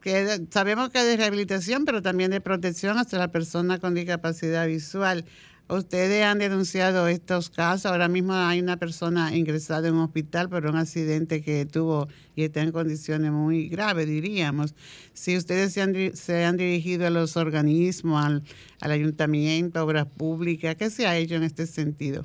que 0.00 0.46
sabemos 0.50 0.90
que 0.90 1.02
de 1.02 1.16
rehabilitación, 1.16 1.84
pero 1.84 2.02
también 2.02 2.30
de 2.30 2.40
protección 2.40 2.98
hacia 2.98 3.18
la 3.18 3.28
persona 3.28 3.78
con 3.78 3.94
discapacidad 3.94 4.66
visual? 4.66 5.24
Ustedes 5.70 6.24
han 6.24 6.38
denunciado 6.38 7.08
estos 7.08 7.50
casos. 7.50 7.86
Ahora 7.92 8.08
mismo 8.08 8.32
hay 8.32 8.60
una 8.60 8.78
persona 8.78 9.36
ingresada 9.36 9.88
en 9.88 9.94
un 9.96 10.00
hospital 10.00 10.48
por 10.48 10.64
un 10.64 10.76
accidente 10.76 11.42
que 11.42 11.66
tuvo 11.66 12.08
y 12.34 12.44
está 12.44 12.62
en 12.62 12.72
condiciones 12.72 13.30
muy 13.32 13.68
graves, 13.68 14.06
diríamos. 14.06 14.74
Si 15.12 15.36
ustedes 15.36 15.74
se 15.74 15.82
han, 15.82 16.16
se 16.16 16.44
han 16.44 16.56
dirigido 16.56 17.06
a 17.06 17.10
los 17.10 17.36
organismos, 17.36 18.24
al, 18.24 18.42
al 18.80 18.90
ayuntamiento, 18.90 19.84
obras 19.84 20.06
públicas, 20.06 20.74
¿qué 20.76 20.88
se 20.88 21.06
ha 21.06 21.18
hecho 21.18 21.34
en 21.34 21.42
este 21.42 21.66
sentido? 21.66 22.24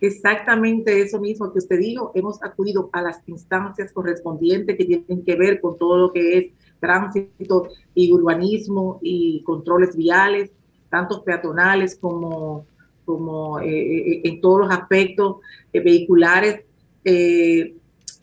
Exactamente 0.00 1.00
eso 1.00 1.18
mismo 1.18 1.52
que 1.52 1.58
usted 1.58 1.78
dijo. 1.78 2.12
Hemos 2.14 2.42
acudido 2.42 2.90
a 2.92 3.00
las 3.00 3.26
instancias 3.26 3.92
correspondientes 3.92 4.76
que 4.76 4.84
tienen 4.84 5.24
que 5.24 5.36
ver 5.36 5.58
con 5.60 5.78
todo 5.78 5.96
lo 5.96 6.12
que 6.12 6.38
es 6.38 6.46
tránsito 6.80 7.68
y 7.94 8.12
urbanismo 8.12 8.98
y 9.02 9.42
controles 9.42 9.96
viales, 9.96 10.50
tanto 10.90 11.22
peatonales 11.22 11.96
como, 11.96 12.64
como 13.04 13.60
eh, 13.60 13.68
eh, 13.68 14.20
en 14.24 14.40
todos 14.40 14.60
los 14.60 14.70
aspectos 14.70 15.36
eh, 15.72 15.80
vehiculares, 15.80 16.62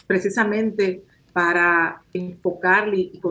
precisamente 0.06 1.04
para 1.32 2.02
enfocarle 2.14 2.98
y 2.98 3.22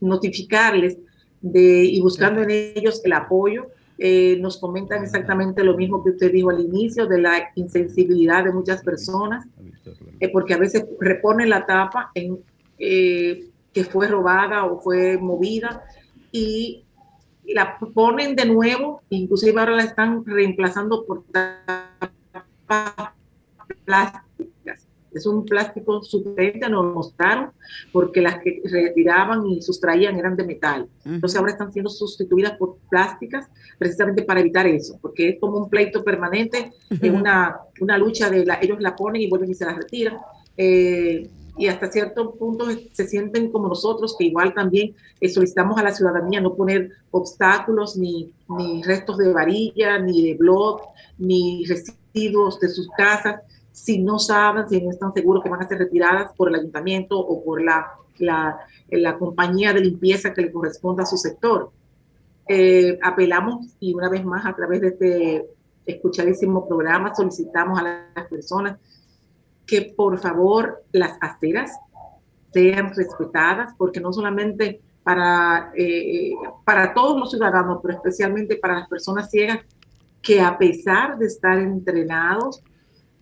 notificarles 0.00 0.96
de, 1.40 1.84
y 1.84 2.00
buscando 2.00 2.42
en 2.42 2.50
ellos 2.50 3.02
el 3.04 3.12
apoyo 3.12 3.66
eh, 4.02 4.38
nos 4.40 4.56
comentan 4.56 5.02
exactamente 5.02 5.62
lo 5.62 5.76
mismo 5.76 6.02
que 6.02 6.08
usted 6.08 6.32
dijo 6.32 6.48
al 6.48 6.60
inicio 6.60 7.06
de 7.06 7.20
la 7.20 7.50
insensibilidad 7.54 8.42
de 8.42 8.50
muchas 8.50 8.82
personas, 8.82 9.46
eh, 10.18 10.30
porque 10.30 10.54
a 10.54 10.56
veces 10.56 10.86
reponen 10.98 11.50
la 11.50 11.66
tapa 11.66 12.10
en 12.14 12.38
eh, 12.78 13.49
que 13.72 13.84
fue 13.84 14.08
robada 14.08 14.64
o 14.64 14.80
fue 14.80 15.18
movida 15.18 15.84
y 16.32 16.84
la 17.54 17.78
ponen 17.78 18.36
de 18.36 18.46
nuevo, 18.46 19.02
inclusive 19.10 19.58
ahora 19.58 19.76
la 19.76 19.84
están 19.84 20.24
reemplazando 20.24 21.04
por 21.04 21.24
tapas 21.24 23.12
plásticas. 23.84 24.86
Es 25.12 25.26
un 25.26 25.44
plástico 25.44 26.04
suplente, 26.04 26.68
nos 26.68 26.94
mostraron, 26.94 27.50
porque 27.90 28.20
las 28.20 28.38
que 28.38 28.62
retiraban 28.64 29.44
y 29.44 29.60
sustraían 29.60 30.16
eran 30.16 30.36
de 30.36 30.44
metal. 30.44 30.88
Entonces 31.04 31.36
ahora 31.36 31.50
están 31.50 31.72
siendo 31.72 31.90
sustituidas 31.90 32.52
por 32.52 32.76
plásticas 32.88 33.48
precisamente 33.76 34.22
para 34.22 34.38
evitar 34.38 34.68
eso, 34.68 34.98
porque 35.02 35.30
es 35.30 35.40
como 35.40 35.58
un 35.58 35.68
pleito 35.68 36.04
permanente, 36.04 36.72
es 36.88 37.10
una, 37.10 37.58
una 37.80 37.98
lucha 37.98 38.30
de 38.30 38.46
la, 38.46 38.60
ellos 38.62 38.80
la 38.80 38.94
ponen 38.94 39.22
y 39.22 39.28
vuelven 39.28 39.50
y 39.50 39.54
se 39.54 39.64
la 39.64 39.74
retiran. 39.74 40.18
Eh, 40.56 41.28
y 41.56 41.66
hasta 41.68 41.90
cierto 41.90 42.34
punto 42.34 42.66
se 42.92 43.06
sienten 43.06 43.50
como 43.50 43.68
nosotros, 43.68 44.16
que 44.18 44.24
igual 44.24 44.54
también 44.54 44.94
eh, 45.20 45.28
solicitamos 45.28 45.78
a 45.78 45.82
la 45.82 45.92
ciudadanía 45.92 46.40
no 46.40 46.54
poner 46.54 46.90
obstáculos, 47.10 47.96
ni, 47.96 48.32
ni 48.48 48.82
restos 48.82 49.18
de 49.18 49.32
varilla, 49.32 49.98
ni 49.98 50.28
de 50.28 50.36
blog, 50.36 50.80
ni 51.18 51.64
residuos 51.66 52.58
de 52.60 52.68
sus 52.68 52.88
casas, 52.96 53.42
si 53.72 53.98
no 53.98 54.18
saben, 54.18 54.68
si 54.68 54.80
no 54.80 54.90
están 54.90 55.12
seguros 55.12 55.42
que 55.42 55.48
van 55.48 55.62
a 55.62 55.68
ser 55.68 55.78
retiradas 55.78 56.32
por 56.36 56.48
el 56.48 56.56
ayuntamiento 56.56 57.18
o 57.18 57.44
por 57.44 57.62
la, 57.62 57.86
la, 58.18 58.58
la 58.90 59.18
compañía 59.18 59.72
de 59.72 59.80
limpieza 59.80 60.32
que 60.32 60.42
le 60.42 60.52
corresponda 60.52 61.04
a 61.04 61.06
su 61.06 61.16
sector. 61.16 61.70
Eh, 62.48 62.98
apelamos 63.02 63.66
y 63.78 63.94
una 63.94 64.08
vez 64.08 64.24
más 64.24 64.44
a 64.44 64.54
través 64.54 64.80
de 64.80 64.88
este 64.88 65.46
escuchadísimo 65.86 66.66
programa 66.68 67.14
solicitamos 67.14 67.78
a 67.78 68.10
las 68.14 68.26
personas 68.28 68.78
que 69.70 69.82
por 69.96 70.18
favor 70.18 70.82
las 70.90 71.16
aceras 71.20 71.70
sean 72.52 72.92
respetadas, 72.92 73.72
porque 73.78 74.00
no 74.00 74.12
solamente 74.12 74.80
para, 75.04 75.70
eh, 75.76 76.32
para 76.64 76.92
todos 76.92 77.16
los 77.16 77.30
ciudadanos, 77.30 77.78
pero 77.80 77.94
especialmente 77.94 78.56
para 78.56 78.80
las 78.80 78.88
personas 78.88 79.30
ciegas, 79.30 79.60
que 80.20 80.40
a 80.40 80.58
pesar 80.58 81.18
de 81.18 81.26
estar 81.26 81.56
entrenados, 81.60 82.64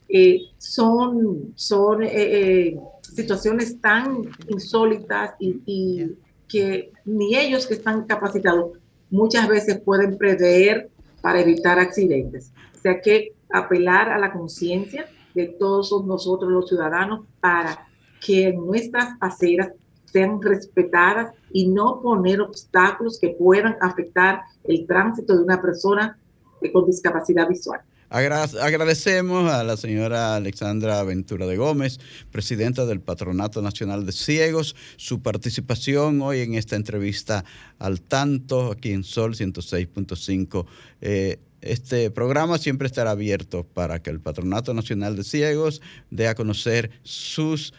eh, 0.09 0.41
son, 0.57 1.53
son 1.55 2.03
eh, 2.03 2.81
situaciones 3.03 3.79
tan 3.79 4.23
insólitas 4.49 5.35
y, 5.39 5.61
y, 5.67 6.17
que 6.49 6.93
ni 7.05 7.37
ellos 7.37 7.67
que 7.67 7.75
están 7.75 8.07
capacitados 8.07 8.79
muchas 9.11 9.47
veces 9.49 9.83
pueden 9.83 10.17
prever 10.17 10.89
para 11.21 11.41
evitar 11.43 11.79
accidentes. 11.79 12.55
O 12.75 12.81
sea 12.81 13.03
que 13.03 13.35
apelar 13.51 14.09
a 14.09 14.19
la 14.19 14.33
conciencia 14.33 15.05
de 15.39 15.49
todos 15.59 16.05
nosotros 16.05 16.51
los 16.51 16.69
ciudadanos 16.69 17.25
para 17.41 17.87
que 18.21 18.53
nuestras 18.53 19.17
aceras 19.21 19.71
sean 20.05 20.43
respetadas 20.43 21.33
y 21.53 21.69
no 21.69 22.01
poner 22.03 22.41
obstáculos 22.41 23.19
que 23.21 23.29
puedan 23.31 23.77
afectar 23.81 24.41
el 24.65 24.85
tránsito 24.87 25.37
de 25.37 25.45
una 25.45 25.63
persona 25.63 26.19
con 26.73 26.87
discapacidad 26.87 27.49
visual. 27.49 27.81
Agradecemos 28.11 29.53
a 29.53 29.63
la 29.63 29.77
señora 29.77 30.35
Alexandra 30.35 31.03
Ventura 31.05 31.47
de 31.47 31.59
Gómez, 31.59 32.01
presidenta 32.33 32.87
del 32.87 33.01
Patronato 33.01 33.61
Nacional 33.61 34.07
de 34.07 34.13
Ciegos, 34.13 34.75
su 34.97 35.21
participación 35.21 36.23
hoy 36.23 36.41
en 36.41 36.55
esta 36.55 36.75
entrevista 36.75 37.45
al 37.79 38.01
tanto 38.01 38.73
aquí 38.73 38.93
en 38.93 39.05
Sol 39.05 39.35
106.5. 39.35 40.65
Eh, 41.03 41.39
este 41.61 42.11
programa 42.11 42.59
siempre 42.59 42.87
estará 42.87 43.11
abierto 43.11 43.65
para 43.65 44.01
que 44.01 44.11
el 44.11 44.21
Patronato 44.21 44.75
Nacional 44.75 45.17
de 45.17 45.25
Ciegos 45.25 45.81
dé 46.11 46.29
a 46.29 46.35
conocer 46.35 46.91
sus 47.03 47.73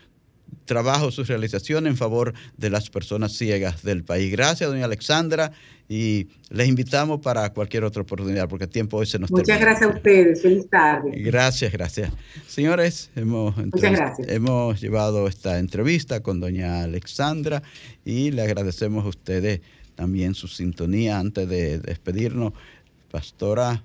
trabajos, 0.65 1.15
sus 1.15 1.27
realizaciones 1.27 1.91
en 1.91 1.97
favor 1.97 2.33
de 2.57 2.69
las 2.69 2.89
personas 2.89 3.33
ciegas 3.33 3.83
del 3.83 4.03
país. 4.03 4.31
Gracias, 4.31 4.69
doña 4.69 4.85
Alexandra, 4.85 5.51
y 5.87 6.27
les 6.49 6.67
invitamos 6.67 7.21
para 7.21 7.51
cualquier 7.51 7.83
otra 7.83 8.03
oportunidad, 8.03 8.47
porque 8.47 8.65
el 8.65 8.69
tiempo 8.69 8.97
hoy 8.97 9.05
se 9.05 9.17
nos 9.17 9.31
Muchas 9.31 9.59
gracias 9.59 9.89
a 9.89 9.93
ustedes, 9.93 10.41
feliz 10.41 10.69
tarde. 10.69 11.11
Gracias, 11.15 11.71
gracias. 11.71 12.11
Señores, 12.47 13.09
hemos, 13.15 13.55
hemos 14.27 14.81
llevado 14.81 15.27
esta 15.27 15.57
entrevista 15.57 16.21
con 16.21 16.39
doña 16.39 16.83
Alexandra 16.83 17.63
y 18.05 18.31
le 18.31 18.43
agradecemos 18.43 19.05
a 19.05 19.09
ustedes 19.09 19.61
también 19.95 20.33
su 20.33 20.47
sintonía 20.47 21.19
antes 21.19 21.49
de 21.49 21.79
despedirnos. 21.79 22.53
Pastora, 23.11 23.83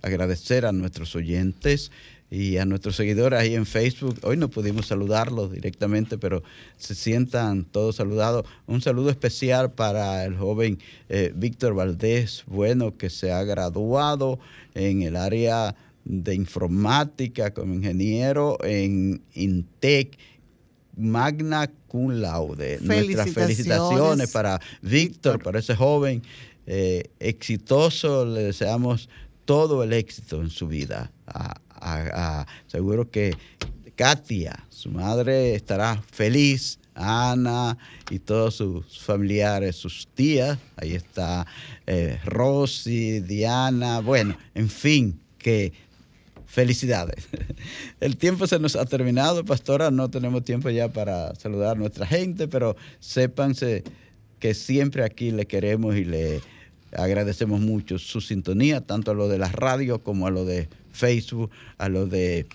agradecer 0.00 0.64
a 0.64 0.72
nuestros 0.72 1.14
oyentes 1.14 1.90
y 2.30 2.56
a 2.56 2.64
nuestros 2.64 2.96
seguidores 2.96 3.38
ahí 3.38 3.54
en 3.54 3.66
Facebook. 3.66 4.18
Hoy 4.22 4.38
no 4.38 4.48
pudimos 4.48 4.86
saludarlos 4.86 5.52
directamente, 5.52 6.16
pero 6.16 6.42
se 6.78 6.94
sientan 6.94 7.64
todos 7.64 7.96
saludados. 7.96 8.46
Un 8.66 8.80
saludo 8.80 9.10
especial 9.10 9.72
para 9.72 10.24
el 10.24 10.34
joven 10.34 10.78
eh, 11.10 11.30
Víctor 11.36 11.74
Valdés, 11.74 12.44
bueno, 12.46 12.96
que 12.96 13.10
se 13.10 13.32
ha 13.32 13.44
graduado 13.44 14.38
en 14.74 15.02
el 15.02 15.16
área 15.16 15.74
de 16.06 16.34
informática 16.34 17.52
como 17.52 17.74
ingeniero 17.74 18.56
en 18.64 19.20
INTEC. 19.34 20.16
Magna 20.94 21.70
cum 21.88 22.10
laude. 22.12 22.78
Nuestras 22.82 23.30
felicitaciones 23.30 24.30
para 24.30 24.60
Víctor, 24.82 25.42
para 25.42 25.58
ese 25.58 25.74
joven 25.74 26.22
eh, 26.66 27.10
exitoso. 27.20 28.24
Le 28.24 28.42
deseamos 28.42 29.08
todo 29.44 29.82
el 29.82 29.92
éxito 29.92 30.40
en 30.40 30.50
su 30.50 30.68
vida 30.68 31.10
seguro 32.66 33.10
que 33.10 33.36
Katia, 33.96 34.64
su 34.68 34.90
madre, 34.90 35.54
estará 35.54 36.02
feliz. 36.10 36.78
Ana 36.94 37.78
y 38.10 38.18
todos 38.18 38.56
sus 38.56 39.00
familiares, 39.00 39.76
sus 39.76 40.06
tías, 40.14 40.58
ahí 40.76 40.92
está 40.92 41.46
eh, 41.86 42.20
Rosy, 42.22 43.20
Diana, 43.20 44.00
bueno, 44.00 44.36
en 44.54 44.68
fin, 44.68 45.18
que 45.38 45.72
felicidades. 46.44 47.28
El 48.00 48.18
tiempo 48.18 48.46
se 48.46 48.58
nos 48.58 48.76
ha 48.76 48.84
terminado, 48.84 49.42
pastora, 49.42 49.90
no 49.90 50.10
tenemos 50.10 50.44
tiempo 50.44 50.68
ya 50.68 50.92
para 50.92 51.34
saludar 51.34 51.76
a 51.76 51.80
nuestra 51.80 52.06
gente, 52.06 52.46
pero 52.46 52.76
sépanse 53.00 53.84
que 54.42 54.54
siempre 54.54 55.04
aquí 55.04 55.30
le 55.30 55.46
queremos 55.46 55.94
y 55.94 56.04
le 56.04 56.40
agradecemos 56.96 57.60
mucho 57.60 57.96
su 58.00 58.20
sintonía, 58.20 58.80
tanto 58.80 59.12
a 59.12 59.14
lo 59.14 59.28
de 59.28 59.38
la 59.38 59.46
radio 59.46 60.00
como 60.00 60.26
a 60.26 60.32
lo 60.32 60.44
de 60.44 60.68
Facebook, 60.92 61.48
a 61.78 61.88
lo 61.88 62.06
de 62.06 62.48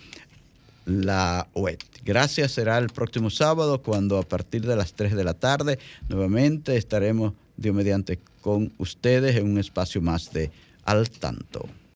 la 0.86 1.48
web. 1.54 1.78
Gracias, 2.04 2.52
será 2.52 2.78
el 2.78 2.90
próximo 2.90 3.30
sábado 3.30 3.82
cuando 3.82 4.18
a 4.18 4.24
partir 4.24 4.68
de 4.68 4.76
las 4.76 4.96
3 4.96 5.16
de 5.16 5.24
la 5.24 5.34
tarde 5.34 5.80
nuevamente 6.10 6.76
estaremos, 6.76 7.32
Dios 7.56 7.74
mediante, 7.74 8.20
con 8.42 8.74
ustedes 8.80 9.38
en 9.38 9.50
un 9.50 9.58
espacio 9.58 10.02
más 10.02 10.34
de 10.34 10.52
Al 10.84 11.10
Tanto. 11.10 11.70